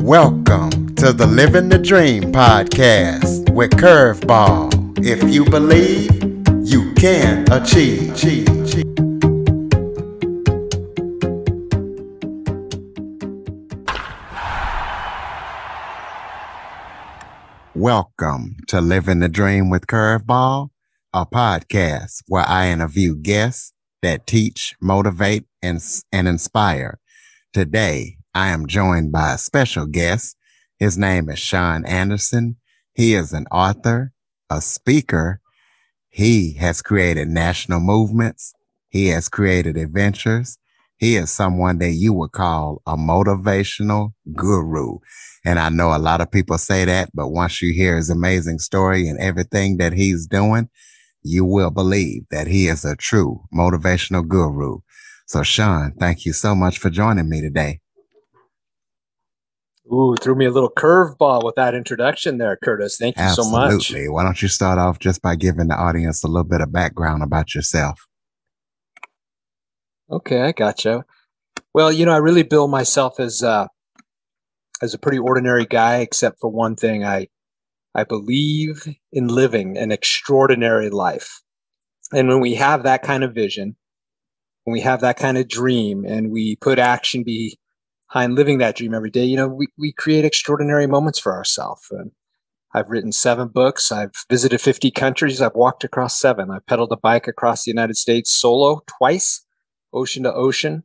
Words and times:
Welcome 0.00 0.94
to 0.96 1.12
the 1.12 1.26
Living 1.26 1.68
the 1.68 1.78
Dream 1.78 2.32
podcast 2.32 3.52
with 3.52 3.72
Curveball. 3.72 4.98
If 5.04 5.22
you 5.32 5.44
believe, 5.44 6.10
you 6.66 6.92
can 6.94 7.44
achieve. 7.52 8.14
Welcome 17.74 18.56
to 18.68 18.80
Living 18.80 19.20
the 19.20 19.28
Dream 19.28 19.70
with 19.70 19.86
Curveball, 19.86 20.70
a 21.12 21.26
podcast 21.26 22.22
where 22.28 22.48
I 22.48 22.68
interview 22.70 23.14
guests 23.14 23.72
that 24.02 24.26
teach, 24.26 24.74
motivate, 24.80 25.44
and, 25.62 25.80
and 26.12 26.28
inspire. 26.28 26.98
Today, 27.52 28.15
I 28.36 28.48
am 28.48 28.66
joined 28.66 29.12
by 29.12 29.32
a 29.32 29.38
special 29.38 29.86
guest. 29.86 30.36
His 30.78 30.98
name 30.98 31.30
is 31.30 31.38
Sean 31.38 31.86
Anderson. 31.86 32.56
He 32.92 33.14
is 33.14 33.32
an 33.32 33.46
author, 33.50 34.12
a 34.50 34.60
speaker. 34.60 35.40
He 36.10 36.52
has 36.56 36.82
created 36.82 37.28
national 37.28 37.80
movements. 37.80 38.52
He 38.90 39.06
has 39.06 39.30
created 39.30 39.78
adventures. 39.78 40.58
He 40.98 41.16
is 41.16 41.30
someone 41.30 41.78
that 41.78 41.92
you 41.92 42.12
would 42.12 42.32
call 42.32 42.82
a 42.86 42.94
motivational 42.94 44.12
guru. 44.34 44.98
And 45.42 45.58
I 45.58 45.70
know 45.70 45.96
a 45.96 45.98
lot 45.98 46.20
of 46.20 46.30
people 46.30 46.58
say 46.58 46.84
that, 46.84 47.08
but 47.14 47.28
once 47.28 47.62
you 47.62 47.72
hear 47.72 47.96
his 47.96 48.10
amazing 48.10 48.58
story 48.58 49.08
and 49.08 49.18
everything 49.18 49.78
that 49.78 49.94
he's 49.94 50.26
doing, 50.26 50.68
you 51.22 51.46
will 51.46 51.70
believe 51.70 52.24
that 52.30 52.48
he 52.48 52.68
is 52.68 52.84
a 52.84 52.96
true 52.96 53.44
motivational 53.50 54.28
guru. 54.28 54.80
So 55.26 55.42
Sean, 55.42 55.94
thank 55.98 56.26
you 56.26 56.34
so 56.34 56.54
much 56.54 56.76
for 56.76 56.90
joining 56.90 57.30
me 57.30 57.40
today. 57.40 57.80
Ooh, 59.92 60.16
threw 60.20 60.34
me 60.34 60.46
a 60.46 60.50
little 60.50 60.70
curveball 60.70 61.44
with 61.44 61.54
that 61.54 61.74
introduction 61.74 62.38
there, 62.38 62.56
Curtis. 62.56 62.96
Thank 62.98 63.16
you 63.16 63.22
Absolutely. 63.22 63.50
so 63.50 63.56
much. 63.56 63.72
Absolutely. 63.72 64.08
Why 64.08 64.24
don't 64.24 64.42
you 64.42 64.48
start 64.48 64.78
off 64.78 64.98
just 64.98 65.22
by 65.22 65.36
giving 65.36 65.68
the 65.68 65.76
audience 65.76 66.24
a 66.24 66.26
little 66.26 66.48
bit 66.48 66.60
of 66.60 66.72
background 66.72 67.22
about 67.22 67.54
yourself? 67.54 68.06
Okay, 70.10 70.42
I 70.42 70.52
gotcha. 70.52 71.04
Well, 71.72 71.92
you 71.92 72.04
know, 72.04 72.12
I 72.12 72.18
really 72.18 72.42
bill 72.42 72.68
myself 72.68 73.20
as 73.20 73.42
uh, 73.42 73.66
as 74.82 74.94
a 74.94 74.98
pretty 74.98 75.18
ordinary 75.18 75.66
guy, 75.66 75.98
except 75.98 76.40
for 76.40 76.50
one 76.50 76.74
thing. 76.76 77.04
I 77.04 77.28
I 77.94 78.04
believe 78.04 78.88
in 79.12 79.28
living 79.28 79.76
an 79.76 79.92
extraordinary 79.92 80.90
life, 80.90 81.42
and 82.12 82.28
when 82.28 82.40
we 82.40 82.54
have 82.54 82.82
that 82.82 83.02
kind 83.02 83.24
of 83.24 83.34
vision, 83.34 83.76
when 84.64 84.72
we 84.72 84.80
have 84.80 85.00
that 85.00 85.16
kind 85.16 85.38
of 85.38 85.48
dream, 85.48 86.04
and 86.04 86.30
we 86.30 86.56
put 86.56 86.78
action 86.78 87.24
behind 88.16 88.34
living 88.34 88.56
that 88.56 88.76
dream 88.76 88.94
every 88.94 89.10
day, 89.10 89.24
you 89.26 89.36
know, 89.36 89.46
we 89.46 89.66
we 89.76 89.92
create 89.92 90.24
extraordinary 90.24 90.86
moments 90.86 91.18
for 91.18 91.34
ourselves. 91.34 91.86
And 91.90 92.12
I've 92.72 92.88
written 92.88 93.12
seven 93.12 93.48
books. 93.48 93.92
I've 93.92 94.14
visited 94.30 94.58
50 94.58 94.90
countries. 94.90 95.42
I've 95.42 95.54
walked 95.54 95.84
across 95.84 96.18
seven. 96.18 96.50
I've 96.50 96.64
pedaled 96.66 96.92
a 96.92 96.96
bike 96.96 97.28
across 97.28 97.64
the 97.64 97.70
United 97.70 97.96
States 97.96 98.30
solo 98.30 98.80
twice, 98.86 99.44
ocean 99.92 100.22
to 100.22 100.32
ocean. 100.32 100.82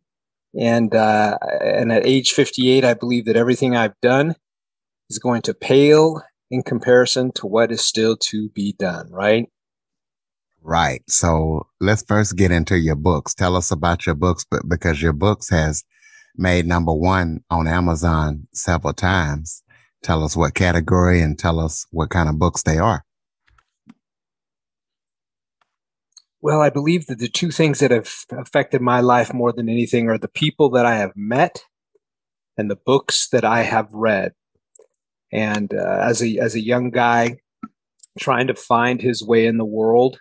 And 0.59 0.93
uh, 0.93 1.37
and 1.61 1.93
at 1.93 2.05
age 2.05 2.33
58, 2.33 2.83
I 2.83 2.95
believe 2.95 3.23
that 3.25 3.37
everything 3.37 3.77
I've 3.77 3.99
done 4.01 4.35
is 5.09 5.17
going 5.17 5.41
to 5.43 5.53
pale 5.53 6.21
in 6.49 6.63
comparison 6.63 7.31
to 7.35 7.47
what 7.47 7.71
is 7.71 7.79
still 7.79 8.17
to 8.17 8.49
be 8.49 8.75
done. 8.77 9.09
Right. 9.09 9.47
Right. 10.61 11.01
So 11.07 11.67
let's 11.79 12.03
first 12.03 12.35
get 12.35 12.51
into 12.51 12.77
your 12.77 12.97
books. 12.97 13.33
Tell 13.33 13.55
us 13.55 13.71
about 13.71 14.05
your 14.05 14.15
books, 14.15 14.45
but 14.51 14.67
because 14.67 15.01
your 15.01 15.13
books 15.13 15.49
has 15.49 15.85
made 16.35 16.65
number 16.65 16.93
one 16.93 17.43
on 17.49 17.67
Amazon 17.67 18.47
several 18.53 18.93
times. 18.93 19.63
Tell 20.03 20.23
us 20.23 20.35
what 20.35 20.53
category 20.53 21.21
and 21.21 21.37
tell 21.37 21.59
us 21.59 21.85
what 21.91 22.09
kind 22.09 22.27
of 22.27 22.39
books 22.39 22.63
they 22.63 22.77
are. 22.77 23.03
Well, 26.41 26.61
I 26.61 26.71
believe 26.71 27.05
that 27.05 27.19
the 27.19 27.27
two 27.27 27.51
things 27.51 27.79
that 27.79 27.91
have 27.91 28.11
affected 28.31 28.81
my 28.81 28.99
life 28.99 29.31
more 29.31 29.53
than 29.53 29.69
anything 29.69 30.09
are 30.09 30.17
the 30.17 30.27
people 30.27 30.71
that 30.71 30.87
I 30.87 30.95
have 30.95 31.11
met 31.15 31.63
and 32.57 32.69
the 32.69 32.75
books 32.75 33.29
that 33.29 33.45
I 33.45 33.61
have 33.61 33.93
read. 33.93 34.33
And 35.31 35.73
uh, 35.73 35.99
as 36.01 36.21
a 36.21 36.39
as 36.39 36.55
a 36.55 36.61
young 36.61 36.89
guy 36.89 37.37
trying 38.19 38.47
to 38.47 38.55
find 38.55 39.01
his 39.01 39.23
way 39.23 39.45
in 39.45 39.57
the 39.57 39.65
world, 39.65 40.19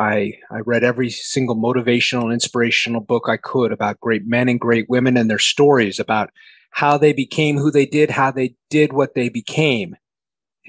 I 0.00 0.34
I 0.50 0.60
read 0.66 0.82
every 0.82 1.10
single 1.10 1.56
motivational 1.56 2.24
and 2.24 2.32
inspirational 2.32 3.00
book 3.00 3.26
I 3.28 3.36
could 3.36 3.72
about 3.72 4.00
great 4.00 4.26
men 4.26 4.48
and 4.48 4.58
great 4.58 4.88
women 4.88 5.16
and 5.16 5.30
their 5.30 5.38
stories 5.38 6.00
about 6.00 6.30
how 6.72 6.98
they 6.98 7.12
became 7.12 7.58
who 7.58 7.70
they 7.70 7.86
did, 7.86 8.10
how 8.10 8.30
they 8.30 8.54
did 8.70 8.92
what 8.92 9.14
they 9.14 9.28
became 9.28 9.96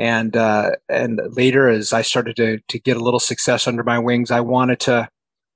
and 0.02 0.36
uh, 0.36 0.72
and 0.90 1.22
later 1.30 1.70
as 1.70 1.94
I 1.94 2.02
started 2.02 2.36
to 2.38 2.60
to 2.70 2.80
get 2.80 2.98
a 2.98 3.04
little 3.04 3.20
success 3.20 3.68
under 3.68 3.84
my 3.84 4.00
wings, 4.00 4.32
I 4.32 4.40
wanted 4.40 4.80
to 4.82 5.10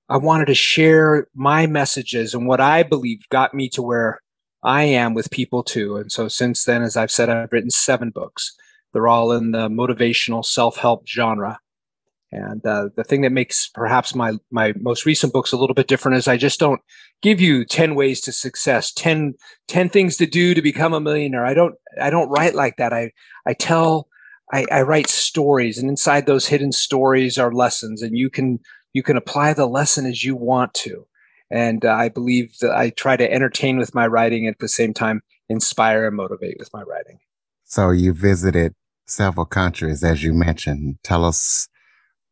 I 0.08 0.18
wanted 0.18 0.46
to 0.46 0.56
share 0.56 1.28
my 1.34 1.66
messages 1.68 2.34
and 2.36 2.48
what 2.48 2.62
I 2.62 2.84
believed 2.84 3.30
got 3.30 3.56
me 3.56 3.70
to 3.70 3.82
where 3.82 4.20
I 4.64 4.84
am 4.84 5.16
with 5.16 5.32
people 5.32 5.64
too. 5.64 5.98
And 5.98 6.12
so 6.12 6.28
since 6.28 6.64
then, 6.64 6.84
as 6.84 6.96
I've 6.96 7.12
said, 7.12 7.30
I've 7.30 7.52
written 7.52 7.72
seven 7.72 8.12
books. 8.12 8.56
They're 8.94 9.08
all 9.08 9.32
in 9.32 9.52
the 9.52 9.68
motivational 9.68 10.46
self 10.46 10.78
help 10.78 11.08
genre. 11.08 11.60
And 12.36 12.66
uh, 12.66 12.90
the 12.96 13.04
thing 13.04 13.22
that 13.22 13.32
makes 13.32 13.70
perhaps 13.70 14.14
my 14.14 14.34
my 14.52 14.74
most 14.80 15.06
recent 15.06 15.32
books 15.32 15.52
a 15.52 15.58
little 15.58 15.74
bit 15.74 15.88
different 15.88 16.18
is 16.18 16.28
I 16.28 16.38
just 16.38 16.60
don't 16.60 16.82
give 17.22 17.40
you 17.40 17.66
10 17.66 17.96
ways 17.96 18.20
to 18.22 18.32
success 18.32 18.92
10, 18.92 19.36
10 19.68 19.90
things 19.90 20.18
to 20.18 20.26
do 20.26 20.54
to 20.54 20.62
become 20.62 20.94
a 20.94 21.00
millionaire 21.00 21.46
i 21.46 21.54
don't 21.54 21.76
i 22.00 22.10
don't 22.10 22.30
write 22.30 22.54
like 22.54 22.76
that 22.76 22.92
i 22.92 23.10
i 23.48 23.54
tell 23.54 24.10
I, 24.54 24.66
I 24.72 24.82
write 24.84 25.08
stories, 25.08 25.78
and 25.78 25.90
inside 25.90 26.26
those 26.26 26.48
hidden 26.48 26.72
stories 26.72 27.38
are 27.38 27.52
lessons, 27.52 28.02
and 28.02 28.18
you 28.18 28.30
can 28.30 28.60
you 28.94 29.04
can 29.04 29.18
apply 29.18 29.54
the 29.54 29.66
lesson 29.66 30.06
as 30.06 30.24
you 30.24 30.36
want 30.36 30.74
to. 30.76 31.08
And 31.52 31.84
uh, 31.84 31.94
I 31.94 32.10
believe 32.10 32.58
that 32.60 32.72
I 32.72 32.92
try 32.92 33.18
to 33.18 33.32
entertain 33.32 33.78
with 33.78 33.94
my 33.94 34.08
writing, 34.08 34.48
at 34.48 34.60
the 34.60 34.68
same 34.68 34.94
time 34.94 35.22
inspire 35.48 36.08
and 36.08 36.16
motivate 36.16 36.58
with 36.60 36.70
my 36.74 36.82
writing. 36.82 37.20
So 37.66 37.92
you 37.92 38.14
visited 38.14 38.74
several 39.06 39.46
countries, 39.46 40.04
as 40.04 40.24
you 40.24 40.34
mentioned. 40.34 40.98
Tell 41.04 41.24
us 41.24 41.68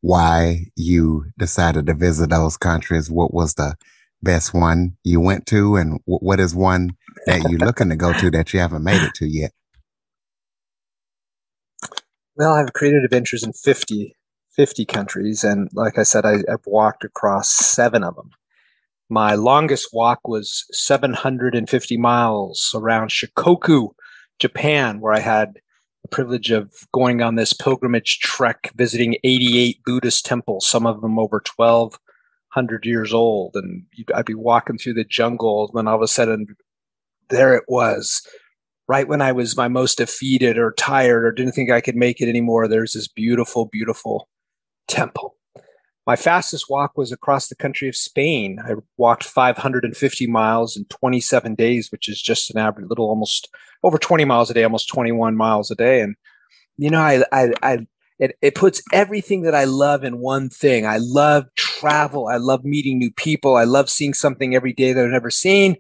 why 0.03 0.65
you 0.75 1.23
decided 1.39 1.87
to 1.87 1.93
visit 1.93 2.29
those 2.29 2.57
countries. 2.57 3.09
What 3.09 3.33
was 3.33 3.53
the 3.53 3.75
best 4.21 4.53
one 4.53 4.97
you 5.05 5.21
went 5.21 5.45
to, 5.47 5.77
and 5.77 6.01
what 6.05 6.41
is 6.41 6.53
one 6.53 6.91
that 7.25 7.49
you're 7.49 7.57
looking 7.57 7.87
to 7.87 7.95
go 7.95 8.11
to 8.11 8.29
that 8.31 8.53
you 8.53 8.59
haven't 8.59 8.83
made 8.83 9.01
it 9.01 9.13
to 9.15 9.25
yet? 9.25 9.51
Well, 12.35 12.53
I've 12.53 12.73
created 12.73 13.05
adventures 13.05 13.43
in 13.43 13.53
50, 13.53 14.13
50 14.53 14.85
countries. 14.85 15.41
And 15.45 15.69
like 15.71 15.97
I 15.97 16.03
said, 16.03 16.25
I, 16.25 16.39
have 16.49 16.65
walked 16.65 17.05
across 17.05 17.49
seven 17.49 18.03
of 18.03 18.15
them. 18.15 18.31
My 19.09 19.35
longest 19.35 19.89
walk 19.93 20.27
was 20.27 20.65
750 20.71 21.95
miles 21.95 22.71
around 22.75 23.09
Shikoku, 23.09 23.91
Japan, 24.37 24.99
where 24.99 25.13
I 25.13 25.19
had 25.19 25.59
the 26.03 26.09
privilege 26.09 26.51
of 26.51 26.71
going 26.93 27.21
on 27.21 27.35
this 27.35 27.53
pilgrimage 27.53 28.19
trek, 28.19 28.71
visiting 28.75 29.17
88 29.23 29.79
Buddhist 29.85 30.25
temples, 30.25 30.67
some 30.67 30.85
of 30.85 31.01
them 31.01 31.17
over 31.17 31.41
1,200 31.55 32.85
years 32.85 33.13
old. 33.13 33.55
And 33.55 33.85
I'd 34.13 34.25
be 34.25 34.35
walking 34.35 34.77
through 34.77 34.93
the 34.93 35.03
jungle, 35.03 35.67
and 35.67 35.77
then 35.77 35.87
all 35.87 35.95
of 35.95 36.01
a 36.01 36.07
sudden, 36.07 36.55
there 37.29 37.55
it 37.55 37.63
was 37.67 38.21
right 38.87 39.07
when 39.07 39.21
I 39.21 39.31
was 39.31 39.57
my 39.57 39.67
most 39.67 39.97
defeated 39.97 40.57
or 40.57 40.73
tired 40.73 41.25
or 41.25 41.31
didn't 41.31 41.53
think 41.53 41.71
I 41.71 41.81
could 41.81 41.95
make 41.95 42.21
it 42.21 42.29
anymore, 42.29 42.67
there's 42.67 42.93
this 42.93 43.07
beautiful, 43.07 43.65
beautiful 43.65 44.29
temple. 44.87 45.35
My 46.05 46.17
fastest 46.17 46.69
walk 46.69 46.97
was 46.97 47.11
across 47.11 47.47
the 47.47 47.55
country 47.55 47.87
of 47.87 47.95
Spain. 47.95 48.59
I 48.63 48.73
walked 48.97 49.23
550 49.23 50.27
miles 50.27 50.75
in 50.75 50.85
27 50.85 51.55
days, 51.55 51.91
which 51.91 52.09
is 52.09 52.21
just 52.21 52.51
an 52.51 52.57
average 52.57 52.87
little 52.89 53.07
almost 53.07 53.49
over 53.83 53.97
20 53.97 54.25
miles 54.25 54.49
a 54.49 54.53
day, 54.53 54.63
almost 54.63 54.89
21 54.89 55.37
miles 55.37 55.71
a 55.71 55.75
day. 55.75 56.01
And, 56.01 56.15
you 56.77 56.89
know, 56.89 56.99
I, 56.99 57.23
I, 57.31 57.53
I, 57.63 57.87
it, 58.19 58.37
it 58.41 58.55
puts 58.55 58.81
everything 58.91 59.43
that 59.43 59.55
I 59.55 59.63
love 59.63 60.03
in 60.03 60.19
one 60.19 60.49
thing. 60.49 60.85
I 60.85 60.97
love 60.99 61.45
travel. 61.55 62.27
I 62.27 62.37
love 62.37 62.65
meeting 62.65 62.97
new 62.97 63.11
people. 63.11 63.55
I 63.55 63.63
love 63.63 63.89
seeing 63.89 64.13
something 64.13 64.53
every 64.53 64.73
day 64.73 64.91
that 64.91 65.05
I've 65.05 65.11
never 65.11 65.31
seen. 65.31 65.77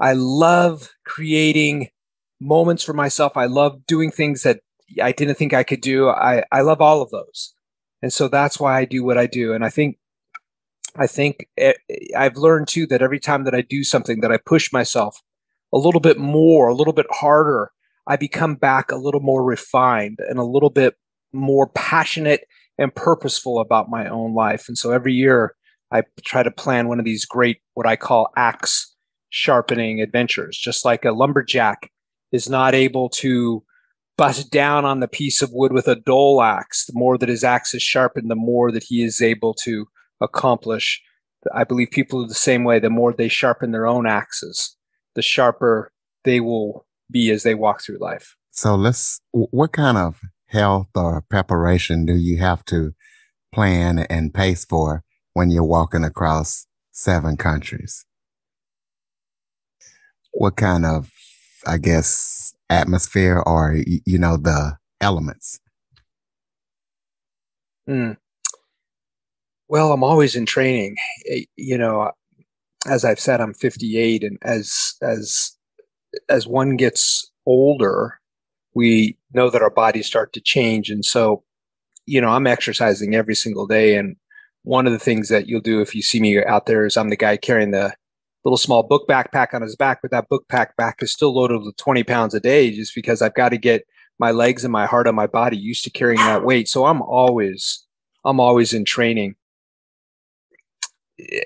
I 0.00 0.14
love 0.14 0.90
creating 1.04 1.88
moments 2.40 2.82
for 2.82 2.94
myself. 2.94 3.36
I 3.36 3.46
love 3.46 3.86
doing 3.86 4.10
things 4.10 4.42
that 4.42 4.60
I 5.00 5.12
didn't 5.12 5.36
think 5.36 5.54
I 5.54 5.62
could 5.62 5.80
do. 5.80 6.08
I, 6.08 6.42
I 6.50 6.62
love 6.62 6.80
all 6.80 7.00
of 7.00 7.10
those. 7.10 7.54
And 8.02 8.12
so 8.12 8.28
that's 8.28 8.58
why 8.58 8.78
I 8.78 8.84
do 8.84 9.04
what 9.04 9.16
I 9.16 9.26
do. 9.26 9.52
And 9.52 9.64
I 9.64 9.70
think, 9.70 9.98
I 10.96 11.06
think 11.06 11.48
it, 11.56 11.78
I've 12.16 12.36
learned 12.36 12.68
too 12.68 12.86
that 12.88 13.02
every 13.02 13.20
time 13.20 13.44
that 13.44 13.54
I 13.54 13.62
do 13.62 13.84
something 13.84 14.20
that 14.20 14.32
I 14.32 14.38
push 14.38 14.72
myself 14.72 15.22
a 15.72 15.78
little 15.78 16.00
bit 16.00 16.18
more, 16.18 16.68
a 16.68 16.74
little 16.74 16.92
bit 16.92 17.06
harder, 17.10 17.70
I 18.06 18.16
become 18.16 18.56
back 18.56 18.90
a 18.90 18.96
little 18.96 19.20
more 19.20 19.44
refined 19.44 20.18
and 20.28 20.38
a 20.38 20.44
little 20.44 20.70
bit 20.70 20.96
more 21.32 21.68
passionate 21.68 22.46
and 22.76 22.94
purposeful 22.94 23.60
about 23.60 23.88
my 23.88 24.08
own 24.08 24.34
life. 24.34 24.68
And 24.68 24.76
so 24.76 24.90
every 24.90 25.14
year 25.14 25.54
I 25.92 26.02
try 26.24 26.42
to 26.42 26.50
plan 26.50 26.88
one 26.88 26.98
of 26.98 27.04
these 27.04 27.24
great, 27.24 27.58
what 27.74 27.86
I 27.86 27.96
call 27.96 28.32
axe 28.36 28.94
sharpening 29.30 30.00
adventures, 30.00 30.58
just 30.58 30.84
like 30.84 31.04
a 31.04 31.12
lumberjack 31.12 31.90
is 32.32 32.48
not 32.48 32.74
able 32.74 33.08
to 33.08 33.62
bust 34.22 34.52
down 34.52 34.84
on 34.84 35.00
the 35.00 35.08
piece 35.08 35.42
of 35.42 35.50
wood 35.52 35.72
with 35.72 35.88
a 35.88 35.96
dull 35.96 36.40
axe. 36.40 36.86
The 36.86 36.92
more 36.94 37.18
that 37.18 37.28
his 37.28 37.42
axe 37.42 37.74
is 37.74 37.82
sharpened, 37.82 38.30
the 38.30 38.36
more 38.36 38.70
that 38.70 38.84
he 38.84 39.02
is 39.02 39.20
able 39.20 39.52
to 39.64 39.86
accomplish. 40.20 41.02
I 41.52 41.64
believe 41.64 41.90
people 41.90 42.22
are 42.22 42.28
the 42.28 42.34
same 42.34 42.62
way. 42.62 42.78
The 42.78 42.88
more 42.88 43.12
they 43.12 43.26
sharpen 43.26 43.72
their 43.72 43.84
own 43.84 44.06
axes, 44.06 44.76
the 45.16 45.22
sharper 45.22 45.90
they 46.22 46.38
will 46.38 46.86
be 47.10 47.32
as 47.32 47.42
they 47.42 47.56
walk 47.56 47.82
through 47.82 47.98
life. 47.98 48.36
So 48.52 48.76
let's, 48.76 49.20
what 49.32 49.72
kind 49.72 49.98
of 49.98 50.20
health 50.46 50.90
or 50.94 51.24
preparation 51.28 52.06
do 52.06 52.14
you 52.14 52.38
have 52.38 52.64
to 52.66 52.92
plan 53.52 53.98
and 53.98 54.32
pace 54.32 54.64
for 54.64 55.02
when 55.32 55.50
you're 55.50 55.64
walking 55.64 56.04
across 56.04 56.68
seven 56.92 57.36
countries? 57.36 58.06
What 60.30 60.54
kind 60.54 60.86
of, 60.86 61.10
I 61.66 61.78
guess, 61.78 62.41
atmosphere 62.72 63.42
or, 63.46 63.76
you 63.86 64.18
know, 64.18 64.36
the 64.36 64.76
elements? 65.00 65.60
Mm. 67.88 68.16
Well, 69.68 69.92
I'm 69.92 70.04
always 70.04 70.36
in 70.36 70.46
training. 70.46 70.96
Eh, 71.28 71.44
you 71.56 71.78
know, 71.78 72.12
as 72.86 73.04
I've 73.04 73.20
said, 73.20 73.40
I'm 73.40 73.54
58, 73.54 74.22
and 74.24 74.38
as 74.42 74.94
as 75.02 75.56
as 76.28 76.46
one 76.46 76.76
gets 76.76 77.30
older, 77.46 78.20
we 78.74 79.16
know 79.32 79.50
that 79.50 79.62
our 79.62 79.70
bodies 79.70 80.06
start 80.06 80.32
to 80.34 80.40
change, 80.40 80.90
and 80.90 81.04
so, 81.04 81.44
you 82.06 82.20
know, 82.20 82.28
I'm 82.28 82.46
exercising 82.46 83.14
every 83.14 83.34
single 83.34 83.66
day. 83.66 83.96
And 83.96 84.16
one 84.62 84.86
of 84.86 84.92
the 84.92 84.98
things 84.98 85.28
that 85.28 85.48
you'll 85.48 85.60
do 85.60 85.80
if 85.80 85.94
you 85.94 86.02
see 86.02 86.20
me 86.20 86.42
out 86.44 86.66
there 86.66 86.86
is 86.86 86.96
I'm 86.96 87.10
the 87.10 87.16
guy 87.16 87.36
carrying 87.36 87.70
the 87.72 87.94
little 88.44 88.56
small 88.56 88.82
book 88.82 89.08
backpack 89.08 89.54
on 89.54 89.62
his 89.62 89.76
back, 89.76 90.00
but 90.02 90.10
that 90.10 90.28
book 90.28 90.46
backpack 90.48 91.02
is 91.02 91.12
still 91.12 91.34
loaded 91.34 91.62
with 91.62 91.76
20 91.76 92.02
pounds 92.04 92.34
a 92.34 92.40
day, 92.40 92.70
just 92.70 92.94
because 92.94 93.22
I've 93.22 93.34
got 93.34 93.50
to 93.50 93.58
get 93.58 93.86
my 94.18 94.30
legs 94.30 94.64
and 94.64 94.72
my 94.72 94.86
heart 94.86 95.06
and 95.06 95.16
my 95.16 95.26
body 95.26 95.56
used 95.56 95.84
to 95.84 95.90
carrying 95.90 96.20
that 96.20 96.44
weight. 96.44 96.68
So 96.68 96.86
I'm 96.86 97.02
always 97.02 97.84
I'm 98.24 98.40
always 98.40 98.72
in 98.72 98.84
training 98.84 99.36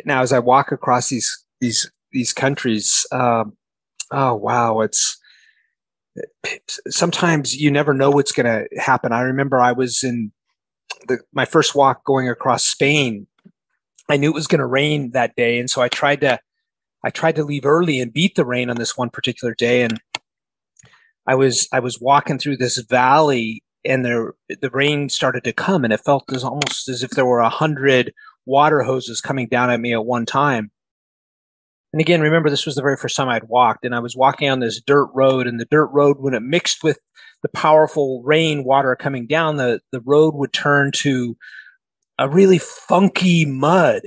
now 0.05 0.23
as 0.23 0.33
I 0.33 0.39
walk 0.39 0.73
across 0.73 1.09
these 1.09 1.45
these 1.61 1.91
these 2.13 2.33
countries, 2.33 3.07
um, 3.13 3.57
oh 4.11 4.35
wow, 4.35 4.81
it's 4.81 5.19
sometimes 6.89 7.57
you 7.57 7.71
never 7.71 7.93
know 7.93 8.11
what's 8.11 8.33
going 8.33 8.47
to 8.47 8.81
happen. 8.81 9.13
I 9.13 9.21
remember 9.21 9.61
I 9.61 9.73
was 9.73 10.03
in 10.03 10.33
the, 11.09 11.19
my 11.33 11.45
first 11.45 11.75
walk 11.75 12.05
going 12.05 12.29
across 12.29 12.67
Spain. 12.67 13.27
I 14.09 14.17
knew 14.17 14.31
it 14.31 14.35
was 14.35 14.47
going 14.47 14.61
to 14.61 14.67
rain 14.67 15.11
that 15.11 15.37
day, 15.37 15.59
and 15.59 15.69
so 15.69 15.83
I 15.83 15.89
tried 15.89 16.21
to 16.23 16.39
I 17.07 17.11
tried 17.11 17.37
to 17.37 17.45
leave 17.45 17.65
early 17.65 18.01
and 18.01 18.13
beat 18.13 18.35
the 18.35 18.45
rain 18.45 18.69
on 18.69 18.77
this 18.77 18.97
one 18.97 19.11
particular 19.11 19.55
day. 19.55 19.83
And 19.83 20.01
I 21.29 21.37
was 21.37 21.69
I 21.73 21.79
was 21.79 22.01
walking 22.01 22.37
through 22.37 22.57
this 22.57 22.79
valley, 22.79 23.63
and 23.85 24.05
there 24.05 24.35
the 24.61 24.71
rain 24.71 25.09
started 25.09 25.45
to 25.45 25.53
come, 25.53 25.85
and 25.85 25.93
it 25.93 26.01
felt 26.01 26.25
as 26.33 26.43
almost 26.43 26.89
as 26.89 27.05
if 27.05 27.11
there 27.11 27.25
were 27.25 27.39
a 27.39 27.49
hundred 27.49 28.13
water 28.45 28.83
hoses 28.83 29.21
coming 29.21 29.47
down 29.47 29.71
at 29.71 29.81
me 29.81 29.93
at 29.93 30.05
one 30.05 30.27
time. 30.27 30.73
And 31.93 32.01
again, 32.01 32.21
remember, 32.21 32.51
this 32.51 32.67
was 32.67 32.75
the 32.75 32.83
very 32.83 32.97
first 32.97 33.15
time 33.15 33.29
I'd 33.29 33.45
walked, 33.45 33.85
and 33.85 33.95
I 33.95 34.01
was 34.01 34.17
walking 34.17 34.51
on 34.51 34.59
this 34.59 34.81
dirt 34.81 35.09
road, 35.15 35.47
and 35.47 35.61
the 35.61 35.69
dirt 35.71 35.87
road, 35.93 36.17
when 36.19 36.35
it 36.35 36.43
mixed 36.43 36.83
with 36.83 36.99
the 37.43 37.49
powerful 37.51 38.21
rain 38.25 38.65
water 38.65 38.97
coming 38.97 39.29
down, 39.29 39.59
the, 39.59 39.81
the 39.93 40.01
road 40.01 40.35
would 40.35 40.53
turn 40.53 40.91
to 40.97 41.37
a 42.19 42.29
really 42.29 42.59
funky 42.59 43.45
mud. 43.45 44.03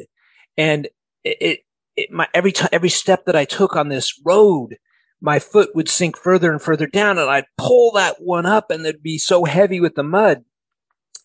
And 0.57 0.89
it, 1.23 1.61
it, 1.99 2.11
my, 2.11 2.27
every 2.33 2.51
time, 2.51 2.69
every 2.71 2.89
step 2.89 3.25
that 3.25 3.35
I 3.35 3.45
took 3.45 3.75
on 3.75 3.89
this 3.89 4.19
road, 4.25 4.77
my 5.21 5.39
foot 5.39 5.75
would 5.75 5.89
sink 5.89 6.17
further 6.17 6.51
and 6.51 6.61
further 6.61 6.87
down, 6.87 7.17
and 7.17 7.29
I'd 7.29 7.45
pull 7.57 7.91
that 7.93 8.17
one 8.19 8.45
up, 8.45 8.71
and 8.71 8.85
it'd 8.85 9.03
be 9.03 9.17
so 9.17 9.45
heavy 9.45 9.79
with 9.79 9.95
the 9.95 10.03
mud. 10.03 10.43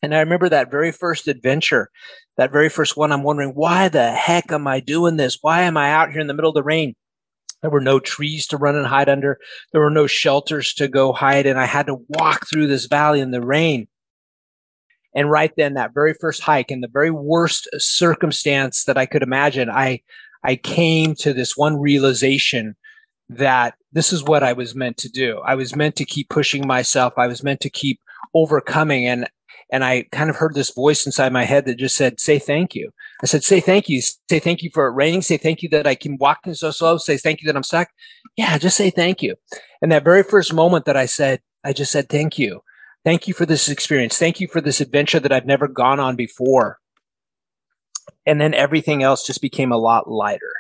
And 0.03 0.15
I 0.15 0.21
remember 0.21 0.49
that 0.49 0.71
very 0.71 0.93
first 0.93 1.29
adventure 1.29 1.91
that 2.37 2.53
very 2.53 2.69
first 2.69 2.97
one, 2.97 3.13
I'm 3.13 3.23
wondering, 3.23 3.51
why 3.51 3.89
the 3.89 4.13
heck 4.13 4.51
am 4.51 4.67
I 4.67 4.81
doing 4.81 5.17
this? 5.17 5.39
Why 5.41 5.63
am 5.63 5.77
I 5.77 5.91
out 5.91 6.11
here 6.11 6.21
in 6.21 6.27
the 6.27 6.35
middle 6.35 6.51
of 6.51 6.55
the 6.55 6.63
rain? 6.63 6.95
There 7.63 7.71
were 7.71 7.81
no 7.81 8.01
trees 8.01 8.47
to 8.49 8.57
run 8.57 8.77
and 8.77 8.87
hide 8.87 9.09
under. 9.09 9.39
There 9.73 9.81
were 9.81 9.91
no 9.91 10.07
shelters 10.07 10.75
to 10.75 10.89
go 10.89 11.13
hide. 11.13 11.47
And 11.47 11.59
I 11.59 11.65
had 11.65 11.87
to 11.87 12.05
walk 12.09 12.47
through 12.47 12.67
this 12.67 12.87
valley 12.87 13.21
in 13.21 13.31
the 13.31 13.41
rain. 13.41 13.87
And 15.15 15.31
right 15.31 15.53
then, 15.57 15.75
that 15.75 15.95
very 15.95 16.13
first 16.13 16.43
hike 16.43 16.71
in 16.71 16.81
the 16.81 16.91
very 16.93 17.11
worst 17.11 17.69
circumstance 17.79 18.85
that 18.85 18.99
I 18.99 19.07
could 19.07 19.23
imagine, 19.23 19.71
I, 19.71 20.01
I 20.45 20.57
came 20.57 21.15
to 21.17 21.33
this 21.33 21.57
one 21.57 21.81
realization 21.81 22.77
that 23.29 23.75
this 23.93 24.13
is 24.13 24.23
what 24.23 24.43
I 24.43 24.53
was 24.53 24.75
meant 24.75 24.99
to 24.99 25.09
do. 25.09 25.41
I 25.45 25.55
was 25.55 25.75
meant 25.75 25.97
to 25.97 26.05
keep 26.05 26.29
pushing 26.29 26.67
myself. 26.67 27.15
I 27.17 27.27
was 27.27 27.43
meant 27.43 27.61
to 27.61 27.71
keep 27.71 28.01
overcoming. 28.35 29.07
And 29.07 29.29
and 29.73 29.83
I 29.83 30.05
kind 30.13 30.29
of 30.29 30.37
heard 30.37 30.55
this 30.55 30.71
voice 30.71 31.07
inside 31.07 31.33
my 31.33 31.45
head 31.45 31.65
that 31.65 31.79
just 31.79 31.97
said, 31.97 32.21
"Say 32.21 32.39
thank 32.39 32.75
you." 32.75 32.91
I 33.23 33.27
said, 33.27 33.43
"Say 33.43 33.61
thank 33.61 33.89
you. 33.89 34.03
Say 34.03 34.39
thank 34.39 34.63
you 34.63 34.71
for 34.73 34.87
it 34.87 34.93
raining. 34.93 35.23
Say 35.23 35.39
thank 35.39 35.63
you 35.63 35.69
that 35.71 35.87
I 35.87 35.95
can 35.95 36.19
walk 36.19 36.41
in 36.47 36.55
so 36.55 36.71
slow. 36.71 36.99
Say 36.99 37.17
thank 37.17 37.41
you 37.41 37.47
that 37.47 37.57
I'm 37.57 37.63
stuck. 37.63 37.89
Yeah, 38.37 38.59
just 38.59 38.77
say 38.77 38.91
thank 38.91 39.23
you." 39.23 39.37
And 39.81 39.91
that 39.91 40.05
very 40.05 40.23
first 40.23 40.53
moment 40.53 40.85
that 40.85 40.97
I 40.97 41.07
said, 41.07 41.41
I 41.65 41.73
just 41.73 41.91
said 41.91 42.09
thank 42.09 42.39
you. 42.39 42.61
Thank 43.05 43.27
you 43.27 43.35
for 43.35 43.47
this 43.47 43.69
experience. 43.69 44.19
Thank 44.19 44.39
you 44.39 44.49
for 44.49 44.61
this 44.61 44.81
adventure 44.81 45.21
that 45.21 45.33
I've 45.33 45.47
never 45.47 45.67
gone 45.67 45.99
on 45.99 46.15
before. 46.15 46.79
And 48.27 48.41
then 48.41 48.55
everything 48.55 49.03
else 49.03 49.27
just 49.27 49.43
became 49.43 49.73
a 49.73 49.79
lot 49.79 50.11
lighter. 50.11 50.53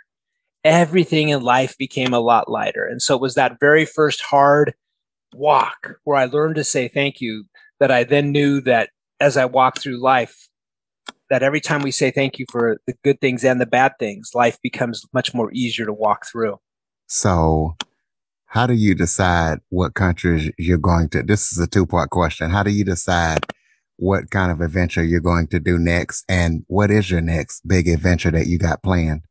Everything 0.65 1.29
in 1.29 1.43
life 1.43 1.77
became 1.79 2.15
a 2.15 2.21
lot 2.21 2.51
lighter. 2.51 2.87
And 2.87 3.03
so 3.03 3.15
it 3.15 3.21
was 3.21 3.35
that 3.35 3.61
very 3.61 3.85
first 3.85 4.23
hard 4.23 4.75
walk 5.35 5.97
where 6.05 6.17
I 6.17 6.25
learned 6.25 6.55
to 6.57 6.65
say 6.65 6.89
thank 6.89 7.21
you 7.21 7.45
that 7.81 7.91
I 7.91 8.05
then 8.05 8.33
knew 8.33 8.61
that 8.63 8.91
as 9.21 9.37
I 9.37 9.45
walk 9.45 9.79
through 9.79 10.03
life, 10.03 10.49
that 11.31 11.43
every 11.43 11.61
time 11.61 11.83
we 11.83 11.91
say 11.91 12.11
thank 12.11 12.39
you 12.39 12.47
for 12.51 12.79
the 12.87 12.95
good 13.03 13.21
things 13.21 13.45
and 13.45 13.61
the 13.61 13.67
bad 13.67 13.93
things, 13.99 14.31
life 14.35 14.59
becomes 14.63 15.05
much 15.13 15.35
more 15.35 15.51
easier 15.53 15.87
to 15.87 15.93
walk 15.93 16.27
through. 16.27 16.59
So, 17.07 17.77
how 18.47 18.67
do 18.67 18.75
you 18.75 18.95
decide 18.95 19.59
what 19.69 19.95
countries 19.95 20.51
you're 20.59 20.79
going 20.79 21.09
to? 21.11 21.23
This 21.23 21.53
is 21.53 21.59
a 21.59 21.67
two 21.67 21.87
part 21.87 22.11
question. 22.11 22.51
How 22.51 22.63
do 22.63 22.71
you 22.71 22.85
decide 22.85 23.45
what 23.97 24.31
kind 24.31 24.51
of 24.51 24.61
adventure 24.61 25.05
you're 25.05 25.21
going 25.21 25.47
to 25.49 25.61
do 25.61 25.79
next? 25.79 26.25
And 26.29 26.65
what 26.67 26.91
is 26.91 27.11
your 27.11 27.21
next 27.21 27.67
big 27.67 27.89
adventure 27.89 28.31
that 28.31 28.47
you 28.47 28.59
got 28.59 28.83
planned? 28.83 29.23